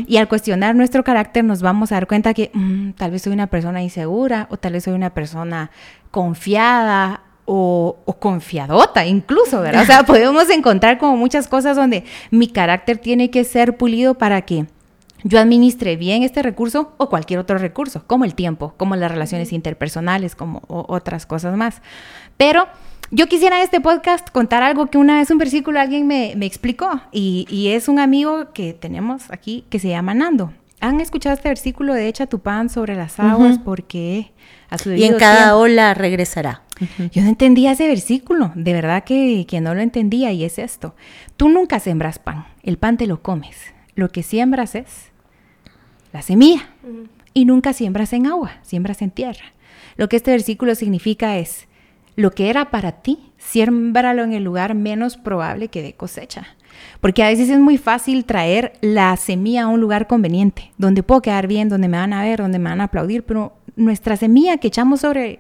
Y 0.07 0.17
al 0.17 0.27
cuestionar 0.27 0.75
nuestro 0.75 1.03
carácter 1.03 1.43
nos 1.43 1.61
vamos 1.61 1.91
a 1.91 1.95
dar 1.95 2.07
cuenta 2.07 2.33
que 2.33 2.51
mm, 2.53 2.91
tal 2.91 3.11
vez 3.11 3.21
soy 3.21 3.33
una 3.33 3.47
persona 3.47 3.81
insegura 3.81 4.47
o 4.49 4.57
tal 4.57 4.73
vez 4.73 4.83
soy 4.83 4.93
una 4.93 5.13
persona 5.13 5.71
confiada 6.11 7.21
o, 7.45 7.97
confiadota 8.19 9.05
incluso, 9.05 9.61
¿verdad? 9.61 9.83
O 9.83 9.85
sea, 9.85 10.03
podemos 10.05 10.49
encontrar 10.49 10.97
como 10.97 11.15
muchas 11.15 11.47
cosas 11.47 11.75
donde 11.75 12.03
mi 12.31 12.47
carácter 12.47 12.97
tiene 12.97 13.29
que 13.29 13.43
ser 13.43 13.77
pulido 13.77 14.15
para 14.15 14.41
que 14.41 14.65
yo 15.23 15.39
administre 15.39 15.95
bien 15.95 16.23
este 16.23 16.43
recurso 16.43 16.93
o 16.97 17.09
cualquier 17.09 17.39
otro 17.39 17.57
recurso, 17.57 18.03
como 18.05 18.25
el 18.25 18.35
tiempo, 18.35 18.73
como 18.77 18.95
las 18.95 19.11
relaciones 19.11 19.53
interpersonales, 19.53 20.35
como 20.35 20.61
otras 20.67 21.25
cosas 21.25 21.57
más. 21.57 21.81
Pero 22.38 22.67
yo 23.11 23.27
quisiera 23.27 23.57
en 23.57 23.63
este 23.63 23.81
podcast 23.81 24.29
contar 24.29 24.63
algo 24.63 24.87
que 24.87 24.97
una 24.97 25.17
vez 25.17 25.29
un 25.29 25.37
versículo 25.37 25.79
alguien 25.79 26.07
me, 26.07 26.31
explicó 26.45 27.01
y, 27.11 27.67
es 27.69 27.87
un 27.87 27.99
amigo 27.99 28.51
que 28.53 28.73
tenemos 28.73 29.31
aquí 29.31 29.65
que 29.69 29.79
se 29.79 29.89
llama 29.89 30.13
Nando. 30.13 30.53
¿Han 30.81 30.99
escuchado 31.01 31.33
este 31.35 31.49
versículo 31.49 31.93
de 31.93 32.07
echa 32.07 32.27
tu 32.27 32.39
pan 32.39 32.69
sobre 32.69 32.95
las 32.95 33.19
aguas 33.19 33.59
porque 33.59 34.31
a 34.69 34.77
su 34.77 34.93
Y 34.93 35.05
en 35.05 35.17
cada 35.17 35.55
ola 35.55 35.93
regresará. 35.93 36.63
Yo 37.11 37.21
no 37.21 37.29
entendía 37.29 37.71
ese 37.71 37.87
versículo, 37.87 38.51
de 38.53 38.73
verdad 38.73 39.03
que, 39.05 39.45
que, 39.47 39.61
no 39.61 39.73
lo 39.73 39.81
entendía 39.81 40.33
y 40.33 40.43
es 40.43 40.59
esto. 40.59 40.93
Tú 41.37 41.47
nunca 41.47 41.79
sembras 41.79 42.19
pan, 42.19 42.45
el 42.63 42.77
pan 42.77 42.97
te 42.97 43.07
lo 43.07 43.21
comes. 43.21 43.57
Lo 43.95 44.09
que 44.09 44.23
siembras 44.23 44.75
es 44.75 45.11
la 46.11 46.21
semilla 46.21 46.69
y 47.33 47.45
nunca 47.45 47.71
siembras 47.73 48.11
en 48.13 48.27
agua, 48.27 48.53
siembras 48.61 49.01
en 49.01 49.11
tierra. 49.11 49.53
Lo 49.95 50.09
que 50.09 50.17
este 50.17 50.31
versículo 50.31 50.75
significa 50.75 51.37
es, 51.37 51.67
lo 52.15 52.32
que 52.32 52.49
era 52.49 52.71
para 52.71 52.93
ti, 52.93 53.32
siémbralo 53.38 54.23
en 54.23 54.34
el 54.34 54.43
lugar 54.43 54.75
menos 54.75 55.17
probable 55.17 55.67
que 55.67 55.82
de 55.82 55.93
cosecha. 55.93 56.47
Porque 57.01 57.23
a 57.23 57.30
veces 57.30 57.49
es 57.49 57.60
muy 57.60 57.78
fácil 57.78 58.25
traer 58.25 58.73
la 58.82 59.15
semilla 59.17 59.63
a 59.63 59.67
un 59.67 59.82
lugar 59.82 60.08
conveniente, 60.08 60.71
donde 60.78 61.04
puedo 61.04 61.21
quedar 61.21 61.47
bien, 61.47 61.69
donde 61.69 61.88
me 61.88 61.97
van 61.97 62.13
a 62.13 62.23
ver, 62.23 62.39
donde 62.39 62.60
me 62.60 62.69
van 62.69 62.82
a 62.82 62.86
aplaudir, 62.86 63.23
pero 63.23 63.54
nuestra 63.75 64.17
semilla 64.17 64.58
que 64.58 64.67
echamos 64.67 65.01
sobre 65.01 65.39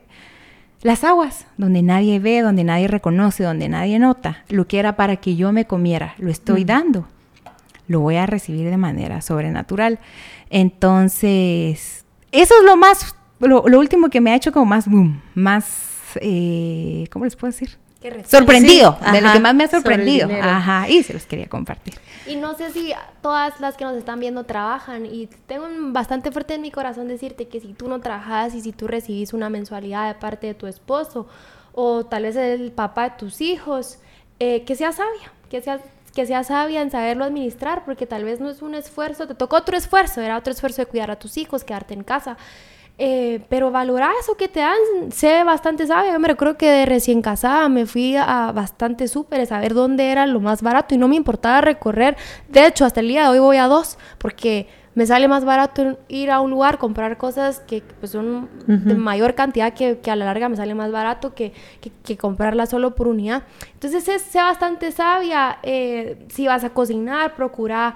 las 0.81 1.03
aguas, 1.03 1.47
donde 1.57 1.81
nadie 1.81 2.19
ve, 2.19 2.41
donde 2.41 2.63
nadie 2.63 2.87
reconoce, 2.87 3.43
donde 3.43 3.69
nadie 3.69 3.97
nota, 3.97 4.43
lo 4.49 4.67
que 4.67 4.79
era 4.79 4.95
para 4.95 5.15
que 5.15 5.35
yo 5.35 5.51
me 5.51 5.65
comiera, 5.65 6.15
lo 6.17 6.29
estoy 6.29 6.63
dando. 6.63 7.07
Lo 7.87 7.99
voy 8.01 8.15
a 8.15 8.25
recibir 8.25 8.69
de 8.69 8.77
manera 8.77 9.21
sobrenatural. 9.21 9.99
Entonces, 10.49 12.05
eso 12.31 12.53
es 12.59 12.65
lo 12.65 12.77
más, 12.77 13.15
lo, 13.39 13.63
último 13.63 14.09
que 14.09 14.21
me 14.21 14.31
ha 14.31 14.35
hecho 14.35 14.51
como 14.51 14.65
más 14.65 14.87
boom, 14.87 15.21
más 15.33 15.94
eh, 16.21 17.07
¿cómo 17.11 17.25
les 17.25 17.35
puedo 17.35 17.51
decir? 17.51 17.77
Sorprendido, 18.27 18.97
de 19.11 19.21
lo 19.21 19.31
que 19.31 19.39
más 19.39 19.55
me 19.55 19.63
ha 19.63 19.67
sorprendido. 19.67 20.29
Ajá, 20.41 20.87
y 20.89 21.01
se 21.01 21.13
los 21.13 21.25
quería 21.25 21.47
compartir. 21.47 21.95
Y 22.27 22.35
no 22.35 22.55
sé 22.55 22.71
si 22.71 22.93
todas 23.21 23.59
las 23.59 23.77
que 23.77 23.85
nos 23.85 23.95
están 23.95 24.19
viendo 24.19 24.43
trabajan 24.43 25.05
y 25.05 25.27
tengo 25.47 25.67
bastante 25.91 26.31
fuerte 26.31 26.55
en 26.55 26.61
mi 26.61 26.71
corazón 26.71 27.07
decirte 27.07 27.47
que 27.47 27.59
si 27.59 27.73
tú 27.73 27.87
no 27.87 28.01
trabajas 28.01 28.53
y 28.53 28.61
si 28.61 28.71
tú 28.71 28.87
recibís 28.87 29.33
una 29.33 29.49
mensualidad 29.49 30.07
de 30.07 30.19
parte 30.19 30.47
de 30.47 30.53
tu 30.53 30.67
esposo 30.67 31.27
o 31.73 32.05
tal 32.05 32.23
vez 32.23 32.35
el 32.35 32.71
papá 32.71 33.09
de 33.09 33.17
tus 33.17 33.41
hijos, 33.41 33.99
eh, 34.39 34.63
que 34.65 34.75
seas 34.75 34.95
sabia, 34.95 35.31
que 35.49 35.61
seas 35.61 35.81
que 36.15 36.25
seas 36.25 36.47
sabia 36.47 36.81
en 36.81 36.89
saberlo 36.89 37.25
administrar, 37.25 37.83
porque 37.83 38.07
tal 38.07 38.23
vez 38.23 38.39
no 38.39 38.49
es 38.49 38.61
un 38.61 38.73
esfuerzo, 38.73 39.27
te 39.27 39.35
tocó 39.35 39.57
otro 39.57 39.75
esfuerzo, 39.75 40.21
era 40.21 40.37
otro 40.37 40.53
esfuerzo 40.53 40.81
de 40.81 40.85
cuidar 40.85 41.11
a 41.11 41.17
tus 41.17 41.35
hijos, 41.35 41.65
quedarte 41.65 41.93
en 41.93 42.03
casa, 42.03 42.37
eh, 42.97 43.43
pero 43.49 43.71
valorar 43.71 44.11
eso 44.19 44.37
que 44.37 44.47
te 44.47 44.61
dan, 44.61 44.77
sé 45.11 45.43
bastante 45.43 45.85
sabia. 45.85 46.13
Yo 46.13 46.19
me 46.19 46.29
recuerdo 46.29 46.57
que 46.57 46.69
de 46.69 46.85
recién 46.85 47.21
casada 47.21 47.67
me 47.67 47.85
fui 47.85 48.15
a 48.15 48.51
bastante 48.53 49.07
súper 49.07 49.51
a 49.51 49.59
ver 49.59 49.73
dónde 49.73 50.11
era 50.11 50.25
lo 50.27 50.39
más 50.39 50.61
barato 50.61 50.95
y 50.95 50.97
no 50.97 51.07
me 51.07 51.15
importaba 51.15 51.61
recorrer. 51.61 52.15
De 52.47 52.65
hecho, 52.65 52.85
hasta 52.85 53.01
el 53.01 53.09
día 53.09 53.23
de 53.23 53.29
hoy 53.29 53.39
voy 53.39 53.57
a 53.57 53.67
dos 53.67 53.97
porque 54.17 54.67
me 54.95 55.05
sale 55.05 55.27
más 55.27 55.43
barato 55.43 55.97
ir 56.07 56.31
a 56.31 56.39
un 56.39 56.49
lugar, 56.49 56.77
comprar 56.77 57.17
cosas 57.17 57.59
que 57.59 57.83
pues, 57.99 58.13
son 58.13 58.49
de 58.65 58.95
mayor 58.95 59.35
cantidad 59.35 59.73
que, 59.73 59.99
que, 59.99 60.09
a 60.09 60.15
la 60.15 60.23
larga 60.23 60.47
me 60.47 60.55
sale 60.55 60.73
más 60.73 60.89
barato 60.89 61.35
que, 61.35 61.51
que, 61.81 62.17
comprarla 62.17 62.65
solo 62.65 62.95
por 62.95 63.09
unidad. 63.09 63.43
Entonces, 63.73 64.05
sé, 64.05 64.39
bastante 64.39 64.93
sabia. 64.93 65.59
Eh, 65.63 66.25
si 66.29 66.47
vas 66.47 66.63
a 66.63 66.69
cocinar, 66.69 67.35
procura 67.35 67.95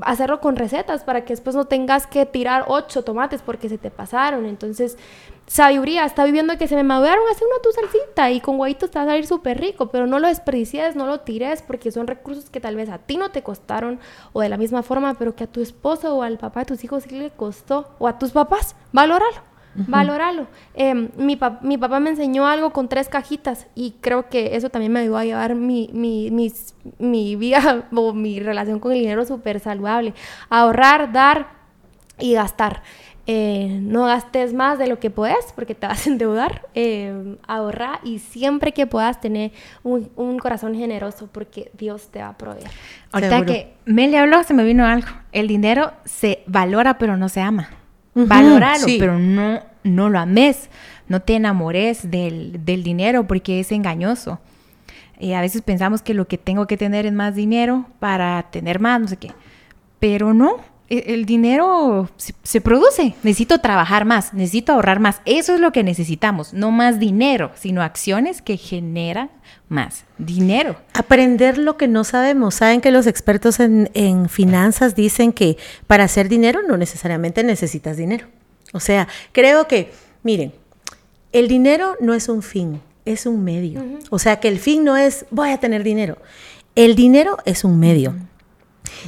hacerlo 0.00 0.40
con 0.40 0.56
recetas 0.56 1.04
para 1.04 1.24
que 1.24 1.32
después 1.32 1.54
no 1.54 1.66
tengas 1.66 2.06
que 2.06 2.24
tirar 2.26 2.64
ocho 2.68 3.04
tomates 3.04 3.42
porque 3.42 3.68
se 3.68 3.78
te 3.78 3.90
pasaron. 3.90 4.46
Entonces, 4.46 4.96
sabiduría, 5.46 6.04
está 6.04 6.24
viviendo 6.24 6.56
que 6.56 6.68
se 6.68 6.76
me 6.76 6.82
maduraron, 6.82 7.24
hace 7.30 7.44
una 7.44 7.62
tu 7.62 7.70
salsita 7.72 8.30
y 8.30 8.40
con 8.40 8.58
huevitos 8.58 8.90
te 8.90 8.98
va 8.98 9.04
a 9.04 9.08
salir 9.08 9.26
súper 9.26 9.60
rico, 9.60 9.90
pero 9.90 10.06
no 10.06 10.18
lo 10.18 10.28
desperdicies, 10.28 10.96
no 10.96 11.06
lo 11.06 11.20
tires 11.20 11.62
porque 11.62 11.90
son 11.90 12.06
recursos 12.06 12.48
que 12.48 12.60
tal 12.60 12.76
vez 12.76 12.88
a 12.88 12.98
ti 12.98 13.16
no 13.16 13.30
te 13.30 13.42
costaron 13.42 14.00
o 14.32 14.40
de 14.40 14.48
la 14.48 14.56
misma 14.56 14.82
forma, 14.82 15.14
pero 15.14 15.36
que 15.36 15.44
a 15.44 15.46
tu 15.46 15.60
esposo 15.60 16.16
o 16.16 16.22
al 16.22 16.38
papá 16.38 16.60
de 16.60 16.66
tus 16.66 16.84
hijos 16.84 17.04
sí 17.04 17.18
le 17.18 17.30
costó 17.30 17.94
o 17.98 18.08
a 18.08 18.18
tus 18.18 18.32
papás, 18.32 18.76
valóralo. 18.92 19.51
Valóralo. 19.74 20.46
Em, 20.74 21.08
mi, 21.16 21.38
mi, 21.62 21.78
papá 21.78 22.00
me 22.00 22.10
enseñó 22.10 22.46
algo 22.46 22.72
con 22.72 22.88
tres 22.88 23.08
cajitas 23.08 23.66
y 23.74 23.92
creo 24.00 24.28
que 24.28 24.56
eso 24.56 24.70
también 24.70 24.92
me 24.92 25.00
ayudó 25.00 25.16
a 25.16 25.24
llevar 25.24 25.54
mi, 25.54 25.88
mi, 25.92 26.30
mi 26.98 27.36
vida 27.36 27.84
o 27.94 28.12
mi 28.12 28.40
relación 28.40 28.80
con 28.80 28.92
el 28.92 28.98
dinero 28.98 29.24
súper 29.24 29.60
saludable. 29.60 30.14
Ahorrar, 30.50 31.12
dar 31.12 31.48
y 32.18 32.34
gastar. 32.34 32.82
Eh, 33.28 33.78
no 33.80 34.06
gastes 34.06 34.52
más 34.52 34.80
de 34.80 34.88
lo 34.88 34.98
que 34.98 35.08
puedes 35.08 35.52
porque 35.54 35.76
te 35.76 35.86
vas 35.88 36.06
a 36.06 36.10
endeudar. 36.10 36.68
Eh, 36.74 37.36
ahorra 37.46 38.00
y 38.02 38.18
siempre 38.18 38.72
que 38.72 38.86
puedas 38.86 39.20
tener 39.20 39.52
un, 39.82 40.10
un, 40.16 40.38
corazón 40.38 40.74
generoso 40.74 41.28
porque 41.30 41.70
Dios 41.78 42.08
te 42.08 42.20
va 42.20 42.28
a 42.28 42.36
proveer. 42.36 42.70
Ahorita 43.12 43.46
que 43.46 43.74
me 43.84 44.08
le 44.08 44.18
habló, 44.18 44.42
se 44.42 44.54
me 44.54 44.64
vino 44.64 44.84
algo. 44.84 45.08
El 45.32 45.48
dinero 45.48 45.92
se 46.04 46.42
valora 46.46 46.98
pero 46.98 47.16
no 47.16 47.28
se 47.28 47.40
ama. 47.40 47.70
Valoralo, 48.14 48.86
pero 48.98 49.18
no, 49.18 49.60
no 49.84 50.08
lo 50.10 50.18
ames. 50.18 50.68
No 51.08 51.20
te 51.20 51.34
enamores 51.34 52.10
del, 52.10 52.64
del 52.64 52.82
dinero 52.82 53.26
porque 53.26 53.60
es 53.60 53.72
engañoso. 53.72 54.40
Eh, 55.18 55.34
a 55.34 55.40
veces 55.40 55.62
pensamos 55.62 56.02
que 56.02 56.14
lo 56.14 56.26
que 56.26 56.38
tengo 56.38 56.66
que 56.66 56.76
tener 56.76 57.06
es 57.06 57.12
más 57.12 57.34
dinero 57.34 57.86
para 58.00 58.42
tener 58.50 58.80
más, 58.80 59.00
no 59.00 59.08
sé 59.08 59.16
qué. 59.16 59.32
Pero 59.98 60.34
no, 60.34 60.56
el 60.98 61.24
dinero 61.24 62.10
se, 62.42 62.60
produce. 62.60 63.14
Necesito 63.22 63.58
trabajar 63.58 64.04
más, 64.04 64.34
necesito 64.34 64.72
ahorrar 64.72 65.00
más. 65.00 65.20
Eso 65.24 65.54
es 65.54 65.60
lo 65.60 65.72
que 65.72 65.82
necesitamos. 65.82 66.52
No 66.52 66.70
más 66.70 66.98
dinero, 66.98 67.50
sino 67.54 67.82
acciones 67.82 68.42
que 68.42 68.56
generan 68.56 69.30
más 69.68 70.04
dinero. 70.18 70.76
Aprender 70.92 71.56
lo 71.56 71.76
que 71.76 71.88
no 71.88 72.04
sabemos. 72.04 72.56
Saben 72.56 72.80
que 72.80 72.90
los 72.90 73.06
expertos 73.06 73.60
en, 73.60 73.90
en 73.94 74.28
finanzas 74.28 74.94
dicen 74.94 75.32
que 75.32 75.56
para 75.86 76.04
hacer 76.04 76.28
dinero 76.28 76.60
no 76.66 76.76
necesariamente 76.76 77.42
necesitas 77.42 77.96
dinero. 77.96 78.26
O 78.72 78.80
sea, 78.80 79.08
creo 79.32 79.68
que, 79.68 79.92
miren, 80.22 80.52
el 81.32 81.48
dinero 81.48 81.96
no 82.00 82.14
es 82.14 82.28
un 82.28 82.42
fin, 82.42 82.80
es 83.04 83.26
un 83.26 83.42
medio. 83.42 83.82
O 84.10 84.18
sea, 84.18 84.40
que 84.40 84.48
el 84.48 84.58
fin 84.58 84.84
no 84.84 84.96
es 84.96 85.26
voy 85.30 85.50
a 85.50 85.58
tener 85.58 85.82
dinero. 85.82 86.18
El 86.74 86.94
dinero 86.94 87.38
es 87.44 87.64
un 87.64 87.78
medio. 87.78 88.14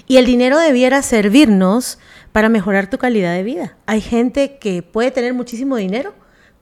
Y 0.07 0.17
el 0.17 0.27
dinero 0.27 0.59
debiera 0.59 1.03
servirnos 1.03 1.99
para 2.33 2.49
mejorar 2.49 2.91
tu 2.91 2.99
calidad 2.99 3.35
de 3.35 3.43
vida. 3.43 3.77
Hay 3.87 4.01
gente 4.01 4.59
que 4.59 4.83
puede 4.83 5.11
tener 5.11 5.35
muchísimo 5.35 5.77
dinero 5.77 6.15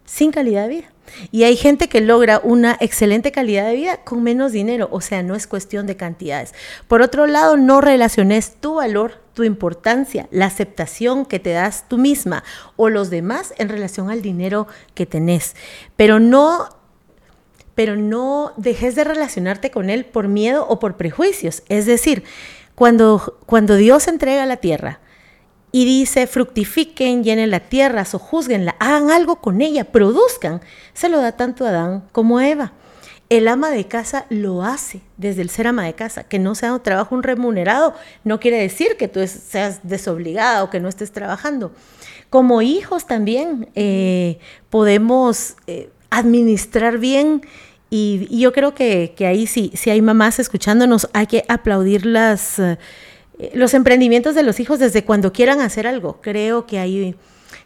sin 0.05 0.31
calidad 0.31 0.65
de 0.65 0.69
vida. 0.69 0.93
Y 1.31 1.45
hay 1.45 1.57
gente 1.57 1.89
que 1.89 2.01
logra 2.01 2.41
una 2.43 2.77
excelente 2.81 3.33
calidad 3.33 3.67
de 3.67 3.75
vida 3.75 3.97
con 3.99 4.23
menos 4.23 4.53
dinero, 4.53 4.89
o 4.91 5.01
sea, 5.01 5.23
no 5.23 5.35
es 5.35 5.47
cuestión 5.47 5.87
de 5.87 5.97
cantidades. 5.97 6.55
Por 6.89 7.03
otro 7.03 7.27
lado, 7.27 7.57
no 7.57 7.81
relaciones 7.81 8.57
tu 8.61 8.75
valor, 8.75 9.21
tu 9.35 9.43
importancia, 9.43 10.29
la 10.31 10.47
aceptación 10.47 11.27
que 11.27 11.39
te 11.39 11.51
das 11.51 11.89
tú 11.89 11.99
misma 11.99 12.45
o 12.77 12.89
los 12.89 13.11
demás 13.11 13.53
en 13.59 13.69
relación 13.69 14.11
al 14.11 14.23
dinero 14.23 14.67
que 14.95 15.07
tenés. 15.07 15.57
Pero 15.97 16.21
no 16.21 16.69
pero 17.75 17.97
no 17.97 18.53
dejes 18.59 18.95
de 18.95 19.05
relacionarte 19.05 19.71
con 19.71 19.89
él 19.89 20.05
por 20.05 20.29
miedo 20.29 20.67
o 20.69 20.79
por 20.79 20.99
prejuicios. 20.99 21.63
Es 21.71 21.87
decir, 21.87 22.23
cuando, 22.83 23.39
cuando 23.47 23.77
Dios 23.77 24.09
entrega 24.09 24.45
la 24.45 24.57
tierra, 24.57 24.99
y 25.71 25.85
dice, 25.85 26.27
fructifiquen, 26.27 27.23
llenen 27.23 27.53
la 27.53 27.61
tierra, 27.61 28.05
sojuzguenla, 28.05 28.75
hagan 28.81 29.13
algo 29.13 29.37
con 29.37 29.61
ella, 29.61 29.85
produzcan. 29.85 30.61
Se 30.93 31.09
lo 31.09 31.21
da 31.21 31.31
tanto 31.31 31.65
a 31.65 31.69
Adán 31.69 32.03
como 32.11 32.39
a 32.39 32.49
Eva. 32.49 32.73
El 33.29 33.47
ama 33.47 33.71
de 33.71 33.87
casa 33.87 34.27
lo 34.31 34.65
hace 34.65 35.01
desde 35.17 35.43
el 35.43 35.49
ser 35.51 35.69
ama 35.69 35.85
de 35.85 35.95
casa. 35.95 36.25
Que 36.25 36.41
no 36.41 36.57
sea 36.57 36.75
un 36.75 36.83
trabajo 36.83 37.15
un 37.15 37.23
remunerado 37.23 37.95
no 38.25 38.41
quiere 38.41 38.59
decir 38.59 38.97
que 38.97 39.07
tú 39.07 39.25
seas 39.29 39.79
desobligada 39.85 40.65
o 40.65 40.69
que 40.69 40.81
no 40.81 40.89
estés 40.89 41.13
trabajando. 41.13 41.71
Como 42.31 42.63
hijos 42.63 43.07
también 43.07 43.71
eh, 43.77 44.41
podemos 44.71 45.55
eh, 45.69 45.89
administrar 46.11 46.99
bien 46.99 47.43
y, 47.95 48.39
yo 48.39 48.55
creo 48.55 48.75
que, 48.75 49.13
ahí 49.21 49.47
sí, 49.47 49.71
si 49.75 49.91
hay 49.91 50.01
mamás 50.01 50.39
escuchándonos, 50.39 51.11
hay 51.13 51.27
que 51.27 51.45
aplaudir 51.49 52.07
las... 52.07 52.59
Eh, 52.59 52.79
los 53.55 53.75
emprendimientos 53.75 54.35
de 54.35 54.43
los 54.43 54.61
hijos 54.61 54.79
desde 54.79 55.05
cuando 55.05 55.33
quieran 55.33 55.61
hacer 55.61 55.87
algo. 55.87 56.21
Creo 56.23 56.65
que 56.65 56.79
hay, 56.79 57.17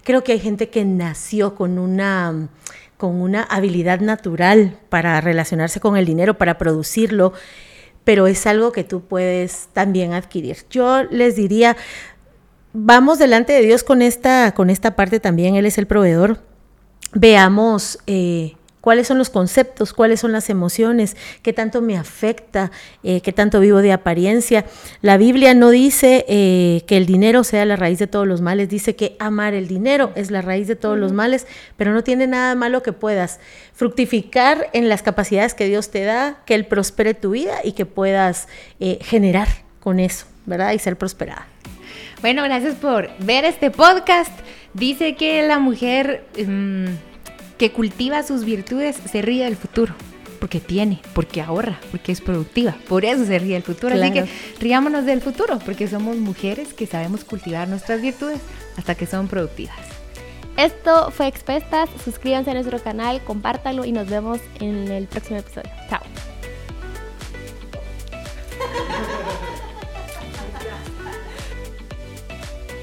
creo 0.04 0.24
que 0.24 0.32
hay 0.32 0.40
gente 0.40 0.68
que 0.68 0.84
nació 0.84 1.54
con 1.54 1.78
una, 1.78 2.48
con 2.96 3.20
una 3.20 3.42
habilidad 3.42 4.00
natural 4.00 4.78
para 4.88 5.20
relacionarse 5.20 5.80
con 5.80 5.96
el 5.96 6.06
dinero, 6.06 6.38
para 6.38 6.56
producirlo, 6.56 7.32
pero 8.04 8.26
es 8.26 8.46
algo 8.46 8.72
que 8.72 8.84
tú 8.84 9.02
puedes 9.02 9.68
también 9.74 10.12
adquirir. 10.12 10.56
Yo 10.70 11.04
les 11.04 11.36
diría, 11.36 11.76
vamos 12.72 13.18
delante 13.18 13.52
de 13.52 13.62
Dios 13.62 13.84
con 13.84 14.02
esta, 14.02 14.54
con 14.54 14.70
esta 14.70 14.96
parte 14.96 15.20
también, 15.20 15.56
Él 15.56 15.66
es 15.66 15.78
el 15.78 15.86
proveedor. 15.86 16.40
Veamos 17.12 17.98
eh, 18.06 18.56
cuáles 18.86 19.08
son 19.08 19.18
los 19.18 19.30
conceptos, 19.30 19.92
cuáles 19.92 20.20
son 20.20 20.30
las 20.30 20.48
emociones, 20.48 21.16
qué 21.42 21.52
tanto 21.52 21.82
me 21.82 21.96
afecta, 21.96 22.70
eh, 23.02 23.20
qué 23.20 23.32
tanto 23.32 23.58
vivo 23.58 23.82
de 23.82 23.90
apariencia. 23.90 24.64
La 25.02 25.16
Biblia 25.16 25.54
no 25.54 25.70
dice 25.70 26.24
eh, 26.28 26.84
que 26.86 26.96
el 26.96 27.04
dinero 27.04 27.42
sea 27.42 27.64
la 27.64 27.74
raíz 27.74 27.98
de 27.98 28.06
todos 28.06 28.28
los 28.28 28.42
males, 28.42 28.68
dice 28.68 28.94
que 28.94 29.16
amar 29.18 29.54
el 29.54 29.66
dinero 29.66 30.12
es 30.14 30.30
la 30.30 30.40
raíz 30.40 30.68
de 30.68 30.76
todos 30.76 30.96
los 30.96 31.10
males, 31.10 31.48
pero 31.76 31.92
no 31.92 32.04
tiene 32.04 32.28
nada 32.28 32.54
malo 32.54 32.84
que 32.84 32.92
puedas 32.92 33.40
fructificar 33.74 34.70
en 34.72 34.88
las 34.88 35.02
capacidades 35.02 35.54
que 35.54 35.66
Dios 35.66 35.90
te 35.90 36.04
da, 36.04 36.44
que 36.46 36.54
Él 36.54 36.64
prospere 36.66 37.14
tu 37.14 37.30
vida 37.30 37.56
y 37.64 37.72
que 37.72 37.86
puedas 37.86 38.46
eh, 38.78 39.00
generar 39.02 39.48
con 39.80 39.98
eso, 39.98 40.26
¿verdad? 40.44 40.70
Y 40.74 40.78
ser 40.78 40.96
prosperada. 40.96 41.48
Bueno, 42.20 42.44
gracias 42.44 42.76
por 42.76 43.10
ver 43.18 43.46
este 43.46 43.72
podcast. 43.72 44.30
Dice 44.74 45.16
que 45.16 45.42
la 45.42 45.58
mujer... 45.58 46.24
Mm, 46.38 47.15
que 47.58 47.72
cultiva 47.72 48.22
sus 48.22 48.44
virtudes 48.44 48.96
se 49.10 49.22
ríe 49.22 49.44
del 49.44 49.56
futuro. 49.56 49.94
Porque 50.40 50.60
tiene, 50.60 51.00
porque 51.14 51.40
ahorra, 51.40 51.80
porque 51.90 52.12
es 52.12 52.20
productiva. 52.20 52.76
Por 52.88 53.04
eso 53.04 53.24
se 53.24 53.38
ríe 53.38 53.54
del 53.54 53.62
futuro. 53.62 53.94
Así 53.94 54.12
que 54.12 54.26
riámonos 54.60 55.06
del 55.06 55.22
futuro, 55.22 55.58
porque 55.64 55.88
somos 55.88 56.16
mujeres 56.16 56.74
que 56.74 56.86
sabemos 56.86 57.24
cultivar 57.24 57.68
nuestras 57.68 58.02
virtudes 58.02 58.40
hasta 58.76 58.94
que 58.94 59.06
son 59.06 59.28
productivas. 59.28 59.76
Esto 60.56 61.10
fue 61.10 61.26
Expestas. 61.26 61.88
Suscríbanse 62.04 62.50
a 62.50 62.54
nuestro 62.54 62.78
canal, 62.80 63.22
compártanlo 63.24 63.84
y 63.84 63.92
nos 63.92 64.08
vemos 64.08 64.40
en 64.60 64.88
el 64.88 65.06
próximo 65.06 65.38
episodio. 65.38 65.70
Chao. 65.88 66.02